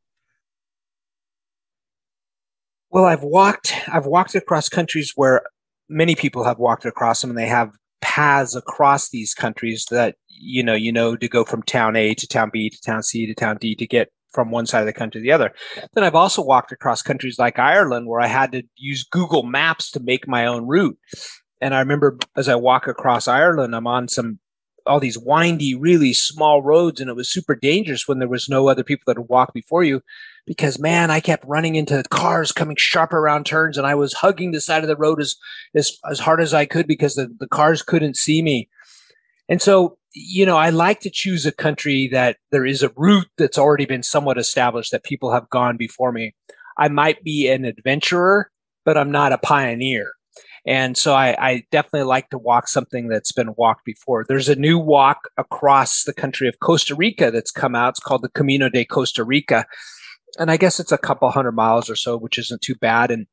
Well, 2.89 3.05
I've 3.05 3.23
walked, 3.23 3.73
I've 3.87 4.05
walked 4.05 4.35
across 4.35 4.69
countries 4.69 5.13
where 5.15 5.41
many 5.89 6.15
people 6.15 6.43
have 6.43 6.59
walked 6.59 6.85
across 6.85 7.21
them 7.21 7.31
and 7.31 7.39
they 7.39 7.47
have 7.47 7.71
paths 8.01 8.55
across 8.55 9.09
these 9.09 9.33
countries 9.33 9.85
that 9.89 10.15
you 10.27 10.61
know 10.61 10.73
you 10.73 10.91
know 10.91 11.15
to 11.15 11.27
go 11.27 11.45
from 11.45 11.63
town 11.63 11.95
A 11.95 12.13
to 12.13 12.27
town 12.27 12.49
B 12.51 12.69
to 12.69 12.81
town 12.81 13.01
C 13.01 13.25
to 13.25 13.33
town 13.33 13.57
D 13.59 13.75
to 13.75 13.87
get 13.87 14.09
from 14.33 14.51
one 14.51 14.65
side 14.65 14.81
of 14.81 14.85
the 14.87 14.93
country 14.93 15.21
to 15.21 15.23
the 15.23 15.31
other. 15.31 15.53
Then 15.93 16.03
I've 16.03 16.15
also 16.15 16.43
walked 16.43 16.71
across 16.71 17.01
countries 17.01 17.39
like 17.39 17.59
Ireland 17.59 18.07
where 18.07 18.19
I 18.19 18.27
had 18.27 18.51
to 18.51 18.63
use 18.75 19.03
Google 19.03 19.43
Maps 19.43 19.91
to 19.91 19.99
make 19.99 20.27
my 20.27 20.45
own 20.45 20.67
route. 20.67 20.97
And 21.61 21.73
I 21.73 21.79
remember 21.79 22.17
as 22.35 22.49
I 22.49 22.55
walk 22.55 22.87
across 22.87 23.27
Ireland, 23.27 23.75
I'm 23.75 23.87
on 23.87 24.07
some 24.07 24.39
all 24.85 24.99
these 24.99 25.17
windy, 25.17 25.75
really 25.75 26.13
small 26.13 26.61
roads, 26.61 26.99
and 26.99 27.09
it 27.09 27.15
was 27.15 27.29
super 27.29 27.55
dangerous 27.55 28.07
when 28.07 28.19
there 28.19 28.27
was 28.27 28.49
no 28.49 28.67
other 28.67 28.83
people 28.83 29.03
that 29.07 29.17
would 29.17 29.29
walk 29.29 29.53
before 29.53 29.83
you 29.83 30.01
because 30.45 30.79
man, 30.79 31.09
I 31.09 31.19
kept 31.19 31.45
running 31.45 31.75
into 31.75 32.03
cars 32.09 32.51
coming 32.51 32.75
sharp 32.77 33.13
around 33.13 33.45
turns 33.45 33.77
and 33.77 33.87
I 33.87 33.95
was 33.95 34.13
hugging 34.13 34.51
the 34.51 34.61
side 34.61 34.83
of 34.83 34.87
the 34.87 34.95
road 34.95 35.21
as, 35.21 35.35
as, 35.73 35.97
as 36.09 36.19
hard 36.19 36.41
as 36.41 36.53
I 36.53 36.65
could 36.65 36.87
because 36.87 37.15
the, 37.15 37.33
the 37.39 37.47
cars 37.47 37.81
couldn't 37.81 38.17
see 38.17 38.41
me. 38.41 38.69
And 39.49 39.61
so, 39.61 39.97
you 40.13 40.45
know, 40.45 40.57
I 40.57 40.69
like 40.69 40.99
to 41.01 41.09
choose 41.09 41.45
a 41.45 41.51
country 41.51 42.07
that 42.11 42.37
there 42.51 42.65
is 42.65 42.83
a 42.83 42.91
route 42.95 43.27
that's 43.37 43.57
already 43.57 43.85
been 43.85 44.03
somewhat 44.03 44.37
established 44.37 44.91
that 44.91 45.03
people 45.03 45.31
have 45.31 45.49
gone 45.49 45.77
before 45.77 46.11
me. 46.11 46.35
I 46.77 46.87
might 46.87 47.23
be 47.23 47.49
an 47.49 47.65
adventurer, 47.65 48.51
but 48.85 48.97
I'm 48.97 49.11
not 49.11 49.33
a 49.33 49.37
pioneer. 49.37 50.11
And 50.65 50.97
so 50.97 51.13
I, 51.13 51.35
I, 51.37 51.63
definitely 51.71 52.07
like 52.07 52.29
to 52.29 52.37
walk 52.37 52.69
something 52.69 53.09
that's 53.09 53.33
been 53.33 53.53
walked 53.57 53.83
before. 53.83 54.23
There's 54.25 54.47
a 54.47 54.55
new 54.55 54.79
walk 54.79 55.29
across 55.37 56.05
the 56.05 56.13
country 56.13 56.47
of 56.47 56.61
Costa 56.61 56.95
Rica 56.95 57.31
that's 57.31 57.51
come 57.51 57.75
out. 57.75 57.89
It's 57.89 57.99
called 57.99 58.21
the 58.21 58.29
Camino 58.29 58.69
de 58.69 58.85
Costa 58.85 59.25
Rica 59.25 59.65
and 60.39 60.49
I 60.49 60.57
guess 60.57 60.79
it's 60.79 60.91
a 60.91 60.97
couple 60.97 61.29
hundred 61.29 61.53
miles 61.53 61.89
or 61.89 61.95
so, 61.95 62.17
which 62.17 62.37
isn't 62.37 62.61
too 62.61 62.75
bad. 62.75 63.11
And 63.11 63.27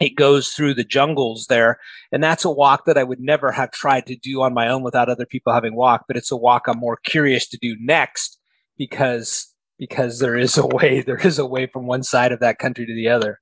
it 0.00 0.16
goes 0.16 0.50
through 0.50 0.74
the 0.74 0.84
jungles 0.84 1.46
there. 1.46 1.78
And 2.10 2.22
that's 2.22 2.44
a 2.44 2.50
walk 2.50 2.86
that 2.86 2.98
I 2.98 3.04
would 3.04 3.20
never 3.20 3.52
have 3.52 3.70
tried 3.70 4.06
to 4.06 4.16
do 4.16 4.42
on 4.42 4.52
my 4.52 4.68
own 4.68 4.82
without 4.82 5.08
other 5.08 5.26
people 5.26 5.52
having 5.52 5.76
walked. 5.76 6.06
But 6.08 6.16
it's 6.16 6.32
a 6.32 6.36
walk 6.36 6.66
I'm 6.66 6.78
more 6.78 6.98
curious 7.04 7.46
to 7.48 7.58
do 7.60 7.76
next 7.80 8.38
because 8.76 9.52
because 9.78 10.18
there 10.18 10.36
is 10.36 10.56
a 10.56 10.66
way 10.66 11.00
there 11.06 11.18
is 11.18 11.38
a 11.38 11.46
way 11.46 11.66
from 11.66 11.86
one 11.86 12.02
side 12.02 12.32
of 12.32 12.40
that 12.40 12.58
country 12.58 12.86
to 12.86 12.94
the 12.94 13.08
other. 13.08 13.40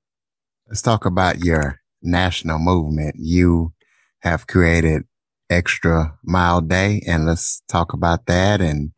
Let's 0.69 0.83
talk 0.83 1.05
about 1.05 1.41
your 1.41 1.82
national 2.03 2.59
movement. 2.59 3.17
You 3.19 3.73
have 4.21 4.47
created 4.47 5.05
Extra 5.51 6.19
Mile 6.25 6.61
Day, 6.61 7.03
and 7.07 7.27
let's 7.27 7.63
talk 7.69 7.93
about 7.93 8.27
that 8.27 8.61
and 8.61 8.93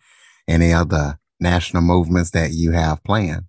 any 0.46 0.73
other 0.73 1.18
national 1.40 1.82
movements 1.82 2.30
that 2.30 2.52
you 2.52 2.73
have 2.73 3.02
planned. 3.04 3.46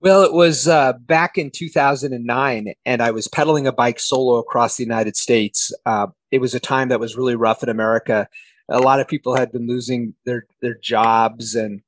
Well, 0.00 0.22
it 0.22 0.32
was 0.32 0.68
uh, 0.68 0.92
back 0.92 1.38
in 1.38 1.50
2009, 1.50 2.72
and 2.86 3.02
I 3.02 3.10
was 3.10 3.26
pedaling 3.26 3.66
a 3.66 3.72
bike 3.72 3.98
solo 3.98 4.36
across 4.36 4.76
the 4.76 4.84
United 4.84 5.16
States. 5.16 5.72
Uh, 5.86 6.06
it 6.30 6.40
was 6.40 6.54
a 6.54 6.60
time 6.60 6.88
that 6.88 7.00
was 7.00 7.16
really 7.16 7.34
rough 7.34 7.64
in 7.64 7.68
America. 7.68 8.28
A 8.68 8.78
lot 8.78 9.00
of 9.00 9.08
people 9.08 9.34
had 9.34 9.50
been 9.50 9.66
losing 9.66 10.14
their 10.24 10.46
their 10.62 10.76
jobs, 10.80 11.56
and 11.56 11.80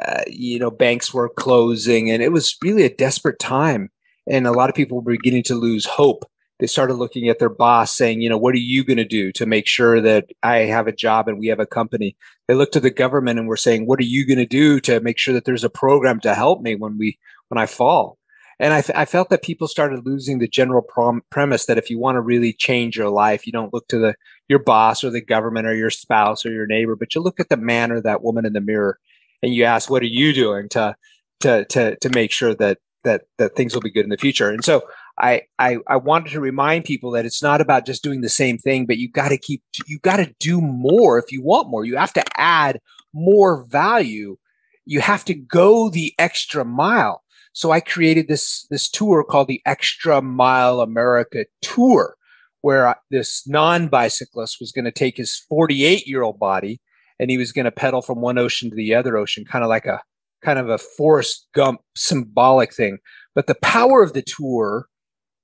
uh, 0.00 0.22
you 0.28 0.60
know 0.60 0.70
banks 0.70 1.12
were 1.12 1.28
closing, 1.28 2.10
and 2.10 2.22
it 2.22 2.30
was 2.30 2.56
really 2.62 2.84
a 2.84 2.94
desperate 2.94 3.40
time. 3.40 3.90
And 4.30 4.46
a 4.46 4.52
lot 4.52 4.68
of 4.68 4.76
people 4.76 5.00
were 5.00 5.12
beginning 5.12 5.44
to 5.44 5.54
lose 5.54 5.86
hope. 5.86 6.24
They 6.60 6.66
started 6.66 6.94
looking 6.94 7.28
at 7.28 7.38
their 7.38 7.48
boss, 7.48 7.96
saying, 7.96 8.20
"You 8.20 8.28
know, 8.28 8.36
what 8.36 8.54
are 8.54 8.58
you 8.58 8.84
going 8.84 8.96
to 8.96 9.04
do 9.04 9.30
to 9.32 9.46
make 9.46 9.66
sure 9.66 10.00
that 10.00 10.26
I 10.42 10.58
have 10.58 10.88
a 10.88 10.92
job 10.92 11.28
and 11.28 11.38
we 11.38 11.46
have 11.48 11.60
a 11.60 11.66
company?" 11.66 12.16
They 12.48 12.54
looked 12.54 12.72
to 12.74 12.80
the 12.80 12.90
government 12.90 13.38
and 13.38 13.48
were 13.48 13.56
saying, 13.56 13.86
"What 13.86 14.00
are 14.00 14.04
you 14.04 14.26
going 14.26 14.38
to 14.38 14.46
do 14.46 14.80
to 14.80 15.00
make 15.00 15.18
sure 15.18 15.34
that 15.34 15.44
there's 15.44 15.64
a 15.64 15.70
program 15.70 16.20
to 16.20 16.34
help 16.34 16.60
me 16.60 16.74
when 16.74 16.98
we 16.98 17.18
when 17.48 17.58
I 17.58 17.66
fall. 17.66 18.18
And 18.60 18.74
I, 18.74 18.82
I 18.94 19.04
felt 19.04 19.30
that 19.30 19.42
people 19.42 19.68
started 19.68 20.04
losing 20.04 20.38
the 20.38 20.48
general 20.48 20.82
prom- 20.82 21.22
premise 21.30 21.66
that 21.66 21.78
if 21.78 21.90
you 21.90 21.98
want 21.98 22.16
to 22.16 22.20
really 22.20 22.52
change 22.52 22.96
your 22.96 23.08
life, 23.08 23.46
you 23.46 23.52
don't 23.52 23.72
look 23.72 23.86
to 23.88 23.98
the 23.98 24.14
your 24.48 24.58
boss 24.58 25.04
or 25.04 25.10
the 25.10 25.20
government 25.20 25.66
or 25.66 25.74
your 25.74 25.90
spouse 25.90 26.44
or 26.44 26.50
your 26.52 26.66
neighbor, 26.66 26.96
but 26.96 27.14
you 27.14 27.20
look 27.20 27.38
at 27.38 27.50
the 27.50 27.56
man 27.56 27.92
or 27.92 28.00
that 28.00 28.22
woman 28.22 28.44
in 28.44 28.54
the 28.54 28.60
mirror 28.60 28.98
and 29.42 29.54
you 29.54 29.64
ask, 29.64 29.90
"What 29.90 30.02
are 30.02 30.06
you 30.06 30.32
doing 30.32 30.68
to 30.70 30.96
to 31.40 31.64
to 31.66 31.96
to 31.96 32.10
make 32.10 32.32
sure 32.32 32.54
that 32.56 32.78
that 33.08 33.22
that 33.38 33.56
things 33.56 33.74
will 33.74 33.82
be 33.82 33.90
good 33.90 34.04
in 34.04 34.10
the 34.10 34.16
future?" 34.16 34.50
And 34.50 34.64
so 34.64 34.82
I, 35.18 35.42
I 35.58 35.78
I 35.86 35.96
wanted 35.96 36.30
to 36.32 36.40
remind 36.40 36.84
people 36.84 37.10
that 37.12 37.26
it's 37.26 37.42
not 37.42 37.60
about 37.60 37.86
just 37.86 38.02
doing 38.02 38.20
the 38.20 38.28
same 38.28 38.58
thing, 38.58 38.86
but 38.86 38.98
you 38.98 39.10
got 39.10 39.30
to 39.30 39.38
keep 39.38 39.62
you 39.86 39.98
got 39.98 40.18
to 40.18 40.34
do 40.38 40.60
more 40.60 41.18
if 41.18 41.32
you 41.32 41.42
want 41.42 41.70
more. 41.70 41.84
You 41.84 41.96
have 41.96 42.12
to 42.14 42.24
add 42.36 42.80
more 43.12 43.64
value. 43.64 44.36
You 44.84 45.00
have 45.00 45.24
to 45.26 45.34
go 45.34 45.90
the 45.90 46.14
extra 46.18 46.64
mile. 46.64 47.22
So 47.52 47.72
I 47.72 47.80
created 47.80 48.28
this 48.28 48.66
this 48.70 48.88
tour 48.88 49.24
called 49.24 49.48
the 49.48 49.62
Extra 49.66 50.22
Mile 50.22 50.80
America 50.80 51.46
Tour, 51.60 52.14
where 52.60 52.94
this 53.10 53.46
non 53.48 53.88
bicyclist 53.88 54.58
was 54.60 54.70
going 54.72 54.84
to 54.84 54.92
take 54.92 55.16
his 55.16 55.36
48 55.48 56.06
year 56.06 56.22
old 56.22 56.38
body 56.38 56.80
and 57.18 57.30
he 57.30 57.38
was 57.38 57.52
going 57.52 57.64
to 57.64 57.72
pedal 57.72 58.02
from 58.02 58.20
one 58.20 58.38
ocean 58.38 58.70
to 58.70 58.76
the 58.76 58.94
other 58.94 59.16
ocean, 59.16 59.44
kind 59.44 59.64
of 59.64 59.68
like 59.68 59.86
a 59.86 60.00
kind 60.44 60.58
of 60.58 60.68
a 60.68 60.78
Forrest 60.78 61.48
Gump 61.54 61.80
symbolic 61.96 62.74
thing. 62.74 62.98
But 63.34 63.46
the 63.46 63.56
power 63.56 64.02
of 64.02 64.12
the 64.12 64.22
tour 64.22 64.86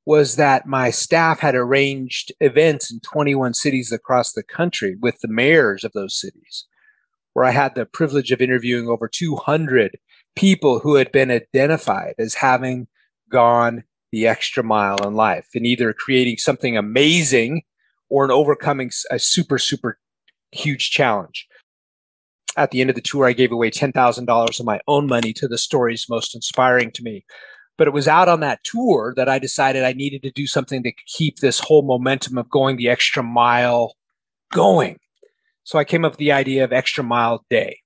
was 0.06 0.36
that 0.36 0.66
my 0.66 0.90
staff 0.90 1.40
had 1.40 1.54
arranged 1.54 2.32
events 2.40 2.92
in 2.92 3.00
21 3.00 3.54
cities 3.54 3.90
across 3.90 4.32
the 4.32 4.42
country 4.42 4.96
with 5.00 5.18
the 5.20 5.28
mayors 5.28 5.82
of 5.84 5.92
those 5.92 6.18
cities, 6.18 6.66
where 7.32 7.44
I 7.44 7.52
had 7.52 7.74
the 7.74 7.86
privilege 7.86 8.30
of 8.30 8.42
interviewing 8.42 8.88
over 8.88 9.08
200 9.08 9.98
people 10.36 10.80
who 10.80 10.96
had 10.96 11.10
been 11.12 11.30
identified 11.30 12.14
as 12.18 12.34
having 12.34 12.86
gone 13.30 13.84
the 14.12 14.26
extra 14.26 14.62
mile 14.62 14.98
in 15.06 15.14
life 15.14 15.48
and 15.54 15.66
either 15.66 15.92
creating 15.92 16.36
something 16.36 16.76
amazing 16.76 17.62
or 18.10 18.24
in 18.24 18.30
overcoming 18.30 18.90
a 19.10 19.18
super, 19.18 19.58
super 19.58 19.98
huge 20.52 20.90
challenge. 20.90 21.48
At 22.56 22.70
the 22.70 22.80
end 22.80 22.90
of 22.90 22.96
the 22.96 23.02
tour, 23.02 23.26
I 23.26 23.32
gave 23.32 23.50
away 23.50 23.70
$10,000 23.70 24.60
of 24.60 24.66
my 24.66 24.80
own 24.86 25.06
money 25.06 25.32
to 25.34 25.48
the 25.48 25.58
stories 25.58 26.06
most 26.08 26.34
inspiring 26.34 26.92
to 26.92 27.02
me. 27.02 27.24
But 27.76 27.88
it 27.88 27.92
was 27.92 28.06
out 28.06 28.28
on 28.28 28.40
that 28.40 28.62
tour 28.62 29.12
that 29.16 29.28
I 29.28 29.40
decided 29.40 29.82
I 29.82 29.92
needed 29.92 30.22
to 30.22 30.30
do 30.30 30.46
something 30.46 30.84
to 30.84 30.92
keep 31.06 31.38
this 31.38 31.58
whole 31.58 31.82
momentum 31.82 32.38
of 32.38 32.48
going 32.48 32.76
the 32.76 32.88
extra 32.88 33.22
mile 33.22 33.96
going. 34.52 34.98
So 35.64 35.78
I 35.78 35.84
came 35.84 36.04
up 36.04 36.12
with 36.12 36.18
the 36.18 36.30
idea 36.30 36.62
of 36.62 36.72
Extra 36.72 37.02
Mile 37.02 37.44
Day. 37.50 37.80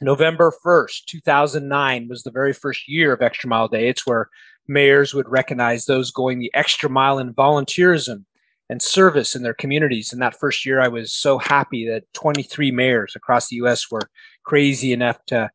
November 0.00 0.52
1st, 0.64 1.06
2009 1.06 2.08
was 2.08 2.22
the 2.22 2.30
very 2.30 2.52
first 2.52 2.88
year 2.88 3.12
of 3.12 3.22
Extra 3.22 3.48
Mile 3.48 3.68
Day. 3.68 3.88
It's 3.88 4.06
where 4.06 4.28
mayors 4.66 5.14
would 5.14 5.28
recognize 5.28 5.86
those 5.86 6.10
going 6.10 6.38
the 6.38 6.50
extra 6.54 6.90
mile 6.90 7.18
in 7.18 7.32
volunteerism 7.32 8.24
and 8.68 8.82
service 8.82 9.34
in 9.34 9.42
their 9.42 9.54
communities. 9.54 10.12
And 10.12 10.20
that 10.20 10.38
first 10.38 10.66
year, 10.66 10.80
I 10.80 10.88
was 10.88 11.12
so 11.12 11.38
happy 11.38 11.88
that 11.88 12.04
23 12.14 12.70
mayors 12.70 13.14
across 13.16 13.48
the 13.48 13.56
US 13.56 13.90
were 13.90 14.10
crazy 14.44 14.92
enough 14.92 15.18
to, 15.26 15.50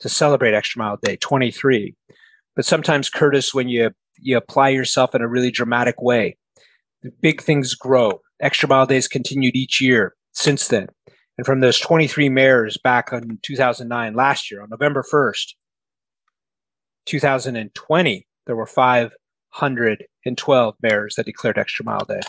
to 0.00 0.08
celebrate 0.08 0.54
Extra 0.54 0.80
Mile 0.80 0.98
Day, 1.02 1.16
23. 1.16 1.94
But 2.56 2.64
sometimes, 2.64 3.10
Curtis, 3.10 3.52
when 3.52 3.68
you, 3.68 3.90
you 4.18 4.36
apply 4.36 4.70
yourself 4.70 5.14
in 5.14 5.22
a 5.22 5.28
really 5.28 5.50
dramatic 5.50 6.00
way, 6.00 6.36
the 7.02 7.10
big 7.20 7.42
things 7.42 7.74
grow. 7.74 8.20
Extra 8.40 8.68
Mile 8.68 8.86
Days 8.86 9.08
continued 9.08 9.56
each 9.56 9.80
year 9.80 10.14
since 10.32 10.68
then. 10.68 10.88
And 11.36 11.44
from 11.44 11.60
those 11.60 11.80
23 11.80 12.28
mayors 12.28 12.78
back 12.82 13.12
in 13.12 13.38
2009, 13.42 14.14
last 14.14 14.50
year, 14.50 14.62
on 14.62 14.70
November 14.70 15.02
1st, 15.02 15.54
2020, 17.06 18.26
there 18.46 18.56
were 18.56 18.66
512 18.66 20.74
mayors 20.80 21.14
that 21.16 21.26
declared 21.26 21.58
Extra 21.58 21.84
Mile 21.84 22.04
Day. 22.06 22.20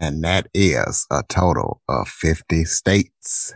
And 0.00 0.24
that 0.24 0.48
is 0.54 1.06
a 1.10 1.22
total 1.28 1.82
of 1.88 2.08
50 2.08 2.64
states 2.64 3.54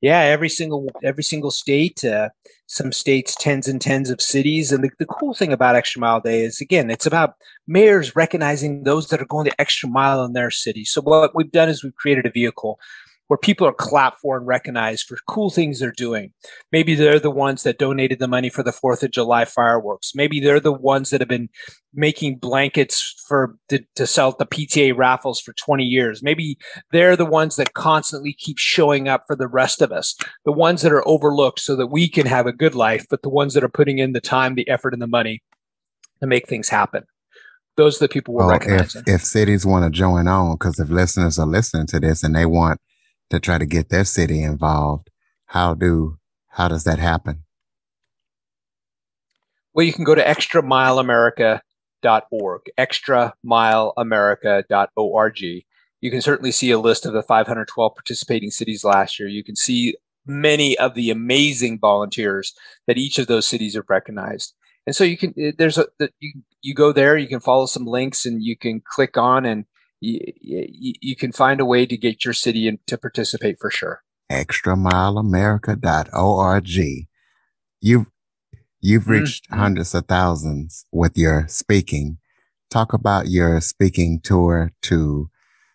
yeah, 0.00 0.20
every 0.20 0.48
single 0.48 0.86
every 1.02 1.24
single 1.24 1.50
state, 1.50 2.04
uh, 2.04 2.28
some 2.66 2.92
states 2.92 3.34
tens 3.34 3.66
and 3.66 3.80
tens 3.80 4.10
of 4.10 4.20
cities, 4.20 4.70
and 4.70 4.84
the, 4.84 4.90
the 4.98 5.06
cool 5.06 5.34
thing 5.34 5.52
about 5.52 5.74
Extra 5.74 6.00
Mile 6.00 6.20
Day 6.20 6.42
is 6.42 6.60
again, 6.60 6.88
it's 6.90 7.06
about 7.06 7.34
mayors 7.66 8.14
recognizing 8.14 8.84
those 8.84 9.08
that 9.08 9.20
are 9.20 9.26
going 9.26 9.46
the 9.46 9.60
extra 9.60 9.88
mile 9.88 10.24
in 10.24 10.34
their 10.34 10.52
city. 10.52 10.84
So 10.84 11.00
what 11.00 11.34
we've 11.34 11.50
done 11.50 11.68
is 11.68 11.82
we've 11.82 11.94
created 11.96 12.26
a 12.26 12.30
vehicle 12.30 12.78
where 13.28 13.38
people 13.38 13.66
are 13.66 13.72
clapped 13.72 14.20
for 14.20 14.36
and 14.36 14.46
recognized 14.46 15.06
for 15.06 15.16
cool 15.28 15.50
things 15.50 15.78
they're 15.78 15.92
doing. 15.92 16.32
Maybe 16.72 16.94
they're 16.94 17.20
the 17.20 17.30
ones 17.30 17.62
that 17.62 17.78
donated 17.78 18.18
the 18.18 18.26
money 18.26 18.48
for 18.48 18.62
the 18.62 18.72
4th 18.72 19.02
of 19.02 19.10
July 19.10 19.44
fireworks. 19.44 20.12
Maybe 20.14 20.40
they're 20.40 20.60
the 20.60 20.72
ones 20.72 21.10
that 21.10 21.20
have 21.20 21.28
been 21.28 21.50
making 21.94 22.38
blankets 22.38 23.22
for 23.28 23.56
to, 23.68 23.80
to 23.96 24.06
sell 24.06 24.30
at 24.30 24.38
the 24.38 24.46
PTA 24.46 24.96
raffles 24.96 25.40
for 25.40 25.52
20 25.52 25.84
years. 25.84 26.22
Maybe 26.22 26.58
they're 26.90 27.16
the 27.16 27.26
ones 27.26 27.56
that 27.56 27.74
constantly 27.74 28.32
keep 28.32 28.58
showing 28.58 29.08
up 29.08 29.24
for 29.26 29.36
the 29.36 29.48
rest 29.48 29.82
of 29.82 29.92
us. 29.92 30.16
The 30.44 30.52
ones 30.52 30.82
that 30.82 30.92
are 30.92 31.06
overlooked 31.06 31.60
so 31.60 31.76
that 31.76 31.88
we 31.88 32.08
can 32.08 32.26
have 32.26 32.46
a 32.46 32.52
good 32.52 32.74
life, 32.74 33.06
but 33.10 33.22
the 33.22 33.28
ones 33.28 33.54
that 33.54 33.64
are 33.64 33.68
putting 33.68 33.98
in 33.98 34.12
the 34.12 34.20
time, 34.20 34.54
the 34.54 34.68
effort 34.68 34.94
and 34.94 35.02
the 35.02 35.06
money 35.06 35.42
to 36.20 36.26
make 36.26 36.48
things 36.48 36.68
happen 36.68 37.04
those 37.76 38.02
are 38.02 38.06
the 38.06 38.08
people 38.08 38.34
we're 38.34 38.44
well, 38.44 38.50
recognizing. 38.50 39.04
If, 39.06 39.14
if 39.14 39.24
cities 39.24 39.64
want 39.64 39.84
to 39.84 39.96
join 39.96 40.26
on, 40.26 40.56
because 40.56 40.80
if 40.80 40.90
listeners 40.90 41.38
are 41.38 41.46
listening 41.46 41.86
to 41.86 42.00
this 42.00 42.24
and 42.24 42.34
they 42.34 42.44
want 42.44 42.80
to 43.30 43.40
try 43.40 43.58
to 43.58 43.66
get 43.66 43.88
their 43.88 44.04
city 44.04 44.42
involved. 44.42 45.10
How 45.46 45.74
do 45.74 46.18
how 46.48 46.68
does 46.68 46.84
that 46.84 46.98
happen? 46.98 47.44
Well, 49.72 49.86
you 49.86 49.92
can 49.92 50.04
go 50.04 50.14
to 50.14 50.22
extramileamerica.org, 50.22 52.60
extramileamerica.org. 52.78 55.40
You 56.00 56.10
can 56.10 56.20
certainly 56.20 56.52
see 56.52 56.70
a 56.70 56.78
list 56.78 57.04
of 57.06 57.12
the 57.12 57.22
512 57.22 57.94
participating 57.94 58.50
cities 58.50 58.84
last 58.84 59.20
year. 59.20 59.28
You 59.28 59.44
can 59.44 59.56
see 59.56 59.96
many 60.26 60.76
of 60.78 60.94
the 60.94 61.10
amazing 61.10 61.78
volunteers 61.78 62.54
that 62.86 62.98
each 62.98 63.18
of 63.18 63.26
those 63.26 63.46
cities 63.46 63.74
have 63.74 63.88
recognized. 63.88 64.54
And 64.86 64.94
so 64.96 65.04
you 65.04 65.16
can 65.16 65.32
eh, 65.38 65.52
there's 65.56 65.78
a 65.78 65.86
you 66.18 66.42
you 66.62 66.74
go 66.74 66.92
there, 66.92 67.16
you 67.16 67.28
can 67.28 67.40
follow 67.40 67.66
some 67.66 67.86
links 67.86 68.26
and 68.26 68.42
you 68.42 68.56
can 68.56 68.82
click 68.84 69.16
on 69.16 69.44
and 69.44 69.64
you, 70.00 70.20
you, 70.40 70.94
you 71.00 71.16
can 71.16 71.32
find 71.32 71.60
a 71.60 71.64
way 71.64 71.86
to 71.86 71.96
get 71.96 72.24
your 72.24 72.34
city 72.34 72.68
in, 72.68 72.78
to 72.86 72.98
participate 72.98 73.58
for 73.60 73.70
sure. 73.70 74.02
Extramileamerica.org. 74.30 76.68
You've 77.80 78.06
you've 78.80 79.02
mm-hmm. 79.02 79.10
reached 79.10 79.44
mm-hmm. 79.44 79.60
hundreds 79.60 79.94
of 79.94 80.06
thousands 80.06 80.86
with 80.92 81.16
your 81.16 81.46
speaking. 81.48 82.18
Talk 82.70 82.92
about 82.92 83.28
your 83.28 83.60
speaking 83.60 84.20
tour 84.22 84.72
to 84.82 85.30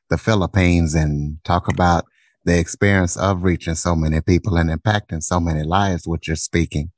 the 0.10 0.18
Philippines 0.18 0.94
and 0.94 1.44
talk 1.44 1.68
about 1.68 2.06
the 2.46 2.60
experience 2.60 3.18
of 3.18 3.44
reaching 3.44 3.75
so 3.75 3.96
many 3.96 4.22
people 4.22 4.58
and 4.58 4.70
impacting 4.70 5.24
so 5.24 5.39
many 5.39 5.63
lives 5.63 6.08
with 6.08 6.27
your 6.27 6.36
speaking. 6.36 6.92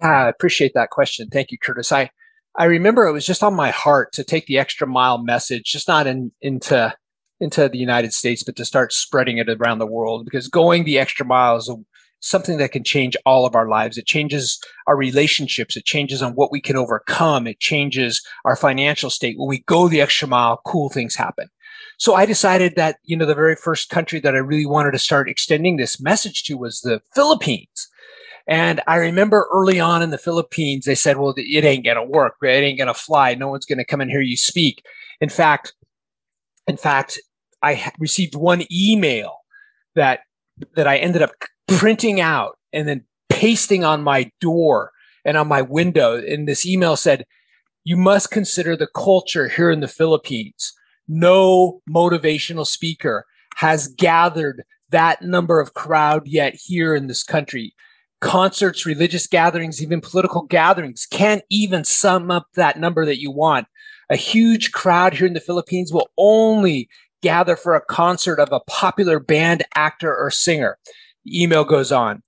Yeah, 0.00 0.26
I 0.26 0.28
appreciate 0.28 0.72
that 0.74 0.90
question. 0.90 1.28
Thank 1.28 1.50
you, 1.50 1.58
Curtis. 1.58 1.90
I 1.92 2.10
I 2.56 2.64
remember 2.64 3.06
it 3.06 3.12
was 3.12 3.26
just 3.26 3.42
on 3.42 3.54
my 3.54 3.70
heart 3.70 4.12
to 4.12 4.24
take 4.24 4.46
the 4.46 4.58
extra 4.58 4.86
mile 4.86 5.18
message, 5.18 5.64
just 5.64 5.88
not 5.88 6.06
in, 6.06 6.32
into 6.40 6.94
into 7.40 7.68
the 7.68 7.78
United 7.78 8.12
States, 8.12 8.44
but 8.44 8.54
to 8.56 8.64
start 8.64 8.92
spreading 8.92 9.38
it 9.38 9.48
around 9.48 9.78
the 9.78 9.86
world. 9.86 10.24
Because 10.24 10.48
going 10.48 10.84
the 10.84 10.98
extra 10.98 11.26
mile 11.26 11.56
is 11.56 11.68
a, 11.68 11.74
something 12.20 12.58
that 12.58 12.72
can 12.72 12.84
change 12.84 13.16
all 13.26 13.44
of 13.44 13.54
our 13.54 13.68
lives. 13.68 13.98
It 13.98 14.06
changes 14.06 14.58
our 14.86 14.96
relationships. 14.96 15.76
It 15.76 15.84
changes 15.84 16.22
on 16.22 16.32
what 16.32 16.52
we 16.52 16.60
can 16.60 16.76
overcome. 16.76 17.46
It 17.46 17.60
changes 17.60 18.24
our 18.44 18.56
financial 18.56 19.10
state. 19.10 19.36
When 19.36 19.48
we 19.48 19.58
go 19.66 19.88
the 19.88 20.00
extra 20.00 20.28
mile, 20.28 20.60
cool 20.64 20.88
things 20.88 21.16
happen. 21.16 21.48
So 21.98 22.14
I 22.14 22.24
decided 22.24 22.74
that, 22.76 22.96
you 23.02 23.16
know, 23.16 23.26
the 23.26 23.34
very 23.34 23.56
first 23.56 23.90
country 23.90 24.20
that 24.20 24.34
I 24.34 24.38
really 24.38 24.66
wanted 24.66 24.92
to 24.92 24.98
start 24.98 25.28
extending 25.28 25.76
this 25.76 26.00
message 26.00 26.44
to 26.44 26.56
was 26.56 26.80
the 26.80 27.02
Philippines. 27.14 27.88
And 28.46 28.80
I 28.86 28.96
remember 28.96 29.48
early 29.52 29.80
on 29.80 30.02
in 30.02 30.10
the 30.10 30.18
Philippines, 30.18 30.84
they 30.84 30.94
said, 30.94 31.16
well, 31.16 31.34
it 31.36 31.64
ain't 31.64 31.84
going 31.84 31.96
to 31.96 32.04
work. 32.04 32.34
It 32.42 32.48
ain't 32.48 32.78
going 32.78 32.88
to 32.88 32.94
fly. 32.94 33.34
No 33.34 33.48
one's 33.48 33.66
going 33.66 33.78
to 33.78 33.84
come 33.84 34.00
and 34.00 34.10
hear 34.10 34.20
you 34.20 34.36
speak. 34.36 34.84
In 35.20 35.30
fact, 35.30 35.72
in 36.66 36.76
fact, 36.76 37.18
I 37.62 37.92
received 37.98 38.34
one 38.34 38.64
email 38.70 39.38
that, 39.94 40.20
that 40.76 40.86
I 40.86 40.98
ended 40.98 41.22
up 41.22 41.30
printing 41.68 42.20
out 42.20 42.58
and 42.72 42.86
then 42.86 43.04
pasting 43.30 43.84
on 43.84 44.02
my 44.02 44.30
door 44.40 44.90
and 45.24 45.36
on 45.38 45.48
my 45.48 45.62
window. 45.62 46.16
And 46.16 46.46
this 46.46 46.66
email 46.66 46.96
said, 46.96 47.24
you 47.84 47.96
must 47.96 48.30
consider 48.30 48.76
the 48.76 48.88
culture 48.94 49.48
here 49.48 49.70
in 49.70 49.80
the 49.80 49.88
Philippines. 49.88 50.72
No 51.08 51.80
motivational 51.88 52.66
speaker 52.66 53.26
has 53.56 53.88
gathered 53.88 54.64
that 54.90 55.22
number 55.22 55.60
of 55.60 55.74
crowd 55.74 56.26
yet 56.26 56.54
here 56.54 56.94
in 56.94 57.06
this 57.06 57.22
country. 57.22 57.74
Concerts, 58.24 58.86
religious 58.86 59.26
gatherings, 59.26 59.82
even 59.82 60.00
political 60.00 60.42
gatherings 60.42 61.06
can't 61.10 61.42
even 61.50 61.84
sum 61.84 62.30
up 62.30 62.46
that 62.54 62.78
number 62.78 63.04
that 63.04 63.20
you 63.20 63.30
want. 63.30 63.66
A 64.10 64.16
huge 64.16 64.72
crowd 64.72 65.14
here 65.14 65.26
in 65.26 65.34
the 65.34 65.40
Philippines 65.40 65.92
will 65.92 66.08
only 66.16 66.88
gather 67.22 67.56
for 67.56 67.74
a 67.74 67.84
concert 67.84 68.38
of 68.38 68.52
a 68.52 68.60
popular 68.60 69.18
band, 69.18 69.62
actor, 69.74 70.14
or 70.14 70.30
singer. 70.30 70.78
The 71.24 71.42
email 71.42 71.64
goes 71.64 71.92
on. 71.92 72.22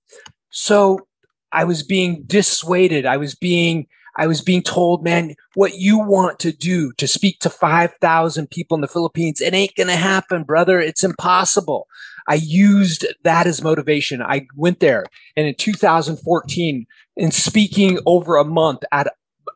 So 0.49 1.07
I 1.51 1.63
was 1.63 1.83
being 1.83 2.23
dissuaded. 2.25 3.05
I 3.05 3.17
was 3.17 3.35
being 3.35 3.87
I 4.17 4.25
was 4.25 4.41
being 4.41 4.63
told, 4.63 5.03
man, 5.03 5.35
what 5.53 5.75
you 5.75 5.99
want 5.99 6.39
to 6.39 6.51
do 6.51 6.91
to 6.93 7.07
speak 7.07 7.39
to 7.39 7.51
5,000 7.51 8.49
people 8.49 8.73
in 8.75 8.81
the 8.81 8.87
Philippines, 8.87 9.41
it 9.41 9.53
ain't 9.53 9.75
going 9.75 9.87
to 9.87 9.95
happen, 9.95 10.43
brother. 10.43 10.79
It's 10.79 11.03
impossible. 11.03 11.87
I 12.27 12.35
used 12.35 13.05
that 13.23 13.47
as 13.47 13.61
motivation. 13.61 14.21
I 14.21 14.47
went 14.55 14.79
there 14.79 15.05
and 15.35 15.47
in 15.47 15.55
2014, 15.55 16.85
in 17.15 17.31
speaking 17.31 17.99
over 18.05 18.35
a 18.35 18.43
month 18.43 18.83
at 18.91 19.07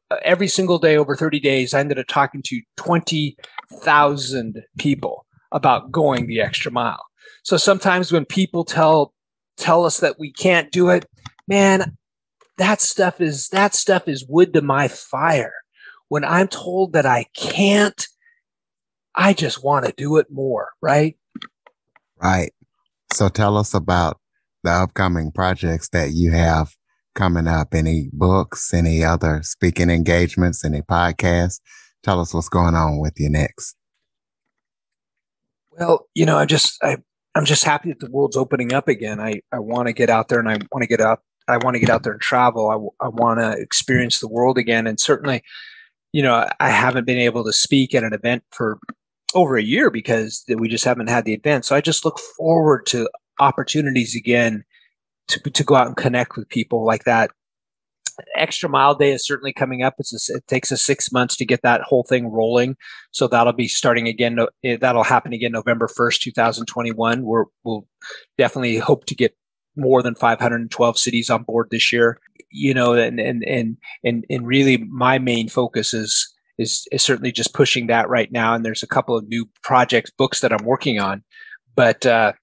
uh, 0.09 0.15
every 0.23 0.47
single 0.47 0.79
day 0.79 0.97
over 0.97 1.15
30 1.15 1.39
days, 1.39 1.73
I 1.73 1.79
ended 1.79 1.99
up 1.99 2.07
talking 2.07 2.41
to 2.43 2.61
20,000 2.77 4.63
people 4.77 5.25
about 5.51 5.91
going 5.91 6.27
the 6.27 6.41
extra 6.41 6.71
mile. 6.71 7.03
So 7.43 7.57
sometimes 7.57 8.11
when 8.11 8.25
people 8.25 8.63
tell 8.63 9.13
tell 9.57 9.85
us 9.85 9.99
that 9.99 10.17
we 10.17 10.31
can't 10.31 10.71
do 10.71 10.89
it, 10.89 11.05
man, 11.47 11.97
that 12.57 12.81
stuff 12.81 13.19
is 13.21 13.49
that 13.49 13.73
stuff 13.73 14.07
is 14.07 14.25
wood 14.27 14.53
to 14.53 14.61
my 14.61 14.87
fire. 14.87 15.53
When 16.07 16.23
I'm 16.23 16.47
told 16.47 16.93
that 16.93 17.05
I 17.05 17.25
can't, 17.35 18.07
I 19.15 19.33
just 19.33 19.63
want 19.63 19.85
to 19.85 19.93
do 19.95 20.17
it 20.17 20.27
more, 20.29 20.69
right? 20.81 21.17
Right. 22.21 22.53
So 23.13 23.29
tell 23.29 23.57
us 23.57 23.73
about 23.73 24.19
the 24.63 24.71
upcoming 24.71 25.31
projects 25.31 25.89
that 25.89 26.11
you 26.11 26.31
have 26.31 26.75
coming 27.13 27.47
up. 27.47 27.73
Any 27.73 28.09
books, 28.13 28.73
any 28.73 29.03
other 29.03 29.41
speaking 29.43 29.89
engagements, 29.89 30.63
any 30.63 30.81
podcasts? 30.81 31.59
Tell 32.03 32.19
us 32.19 32.33
what's 32.33 32.49
going 32.49 32.75
on 32.75 32.99
with 32.99 33.13
you 33.17 33.29
next. 33.29 33.75
Well, 35.71 36.07
you 36.15 36.25
know, 36.25 36.37
I'm 36.37 36.47
just 36.47 36.81
I 36.83 36.97
I'm 37.35 37.45
just 37.45 37.63
happy 37.63 37.89
that 37.89 37.99
the 37.99 38.11
world's 38.11 38.37
opening 38.37 38.73
up 38.73 38.87
again. 38.87 39.19
I 39.19 39.41
I 39.51 39.59
want 39.59 39.87
to 39.87 39.93
get 39.93 40.09
out 40.09 40.29
there 40.29 40.39
and 40.39 40.49
I 40.49 40.57
want 40.71 40.81
to 40.81 40.87
get 40.87 41.01
out 41.01 41.19
I 41.47 41.57
want 41.57 41.75
to 41.75 41.79
get 41.79 41.89
out 41.89 42.03
there 42.03 42.13
and 42.13 42.21
travel. 42.21 42.93
I, 43.01 43.05
I 43.05 43.09
want 43.09 43.39
to 43.39 43.61
experience 43.61 44.19
the 44.19 44.27
world 44.27 44.57
again. 44.57 44.87
And 44.87 44.99
certainly, 44.99 45.43
you 46.13 46.23
know, 46.23 46.47
I 46.59 46.69
haven't 46.69 47.05
been 47.05 47.17
able 47.17 47.43
to 47.43 47.53
speak 47.53 47.93
at 47.93 48.03
an 48.03 48.13
event 48.13 48.43
for 48.51 48.79
over 49.33 49.57
a 49.57 49.63
year 49.63 49.89
because 49.89 50.43
we 50.57 50.67
just 50.67 50.85
haven't 50.85 51.09
had 51.09 51.25
the 51.25 51.33
event. 51.33 51.65
So 51.65 51.75
I 51.75 51.81
just 51.81 52.05
look 52.05 52.19
forward 52.37 52.85
to 52.87 53.09
opportunities 53.39 54.15
again 54.15 54.63
to, 55.27 55.39
to 55.39 55.63
go 55.63 55.75
out 55.75 55.87
and 55.87 55.97
connect 55.97 56.35
with 56.35 56.49
people 56.49 56.85
like 56.85 57.05
that. 57.05 57.31
Extra 58.35 58.69
Mile 58.69 58.93
Day 58.93 59.11
is 59.11 59.25
certainly 59.25 59.53
coming 59.53 59.81
up. 59.81 59.95
It's 59.97 60.29
a, 60.29 60.37
it 60.37 60.47
takes 60.47 60.71
us 60.71 60.83
six 60.83 61.11
months 61.11 61.35
to 61.37 61.45
get 61.45 61.61
that 61.63 61.81
whole 61.81 62.03
thing 62.03 62.27
rolling. 62.27 62.75
So 63.11 63.27
that'll 63.27 63.53
be 63.53 63.67
starting 63.67 64.07
again. 64.07 64.39
That'll 64.63 65.03
happen 65.03 65.33
again 65.33 65.53
November 65.53 65.87
1st, 65.87 66.19
2021. 66.19 67.23
We're, 67.23 67.45
we'll 67.63 67.87
definitely 68.37 68.77
hope 68.77 69.05
to 69.05 69.15
get 69.15 69.35
more 69.75 70.03
than 70.03 70.15
512 70.15 70.97
cities 70.97 71.29
on 71.29 71.43
board 71.43 71.69
this 71.71 71.91
year. 71.91 72.19
You 72.51 72.73
know, 72.73 72.93
and 72.93 73.17
and 73.17 73.43
and 73.45 73.77
and 74.03 74.25
and 74.29 74.45
really, 74.45 74.77
my 74.77 75.19
main 75.19 75.47
focus 75.47 75.93
is 75.93 76.33
is 76.57 76.87
is 76.91 77.01
certainly 77.03 77.31
just 77.31 77.53
pushing 77.53 77.87
that 77.87 78.09
right 78.09 78.31
now. 78.31 78.53
And 78.53 78.65
there's 78.65 78.83
a 78.83 78.87
couple 78.87 79.17
of 79.17 79.27
new 79.27 79.49
projects, 79.63 80.11
books 80.11 80.41
that 80.41 80.51
I'm 80.53 80.65
working 80.65 80.99
on, 80.99 81.23
but 81.75 82.05
uh, 82.05 82.33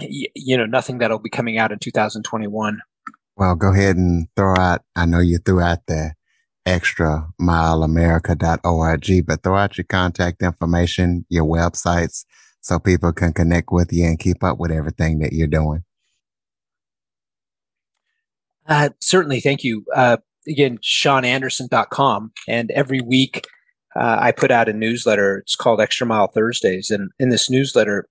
y- 0.00 0.26
you 0.34 0.56
know, 0.56 0.66
nothing 0.66 0.98
that'll 0.98 1.18
be 1.18 1.30
coming 1.30 1.58
out 1.58 1.72
in 1.72 1.78
2021. 1.78 2.80
Well, 3.36 3.54
go 3.54 3.72
ahead 3.72 3.96
and 3.96 4.26
throw 4.36 4.56
out. 4.56 4.82
I 4.96 5.06
know 5.06 5.20
you 5.20 5.38
threw 5.38 5.60
out 5.60 5.86
the 5.86 6.12
extra 6.66 7.28
mileamerica.org, 7.40 9.26
but 9.26 9.42
throw 9.42 9.56
out 9.56 9.78
your 9.78 9.84
contact 9.84 10.42
information, 10.42 11.24
your 11.28 11.44
websites, 11.44 12.24
so 12.60 12.78
people 12.78 13.12
can 13.12 13.32
connect 13.32 13.70
with 13.70 13.92
you 13.92 14.04
and 14.04 14.18
keep 14.18 14.42
up 14.42 14.58
with 14.58 14.70
everything 14.70 15.20
that 15.20 15.32
you're 15.32 15.46
doing. 15.46 15.84
Uh, 18.66 18.90
certainly. 19.00 19.40
Thank 19.40 19.64
you. 19.64 19.84
Uh, 19.94 20.18
again, 20.46 20.78
seananderson.com. 20.78 22.32
And 22.46 22.70
every 22.72 23.00
week 23.00 23.46
uh, 23.96 24.18
I 24.20 24.32
put 24.32 24.50
out 24.50 24.68
a 24.68 24.72
newsletter. 24.72 25.38
It's 25.38 25.56
called 25.56 25.80
Extra 25.80 26.06
Mile 26.06 26.28
Thursdays. 26.28 26.90
And 26.90 27.10
in 27.18 27.30
this 27.30 27.50
newsletter, 27.50 28.08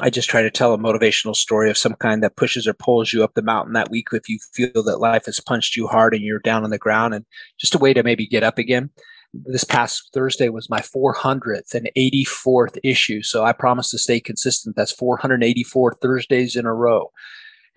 I 0.00 0.10
just 0.10 0.28
try 0.28 0.42
to 0.42 0.50
tell 0.50 0.74
a 0.74 0.78
motivational 0.78 1.36
story 1.36 1.70
of 1.70 1.78
some 1.78 1.94
kind 1.94 2.22
that 2.22 2.36
pushes 2.36 2.66
or 2.66 2.74
pulls 2.74 3.12
you 3.12 3.22
up 3.22 3.34
the 3.34 3.42
mountain 3.42 3.74
that 3.74 3.90
week 3.90 4.08
if 4.12 4.28
you 4.28 4.38
feel 4.52 4.82
that 4.82 4.98
life 4.98 5.26
has 5.26 5.40
punched 5.40 5.76
you 5.76 5.86
hard 5.86 6.14
and 6.14 6.22
you're 6.22 6.40
down 6.40 6.64
on 6.64 6.70
the 6.70 6.78
ground 6.78 7.14
and 7.14 7.24
just 7.58 7.74
a 7.74 7.78
way 7.78 7.94
to 7.94 8.02
maybe 8.02 8.26
get 8.26 8.42
up 8.42 8.58
again. 8.58 8.90
This 9.32 9.64
past 9.64 10.10
Thursday 10.12 10.48
was 10.48 10.70
my 10.70 10.80
400th 10.80 11.74
and 11.74 11.90
84th 11.96 12.78
issue. 12.84 13.22
So 13.22 13.44
I 13.44 13.52
promise 13.52 13.90
to 13.90 13.98
stay 13.98 14.20
consistent. 14.20 14.76
That's 14.76 14.92
484 14.92 15.94
Thursdays 15.94 16.56
in 16.56 16.66
a 16.66 16.74
row. 16.74 17.10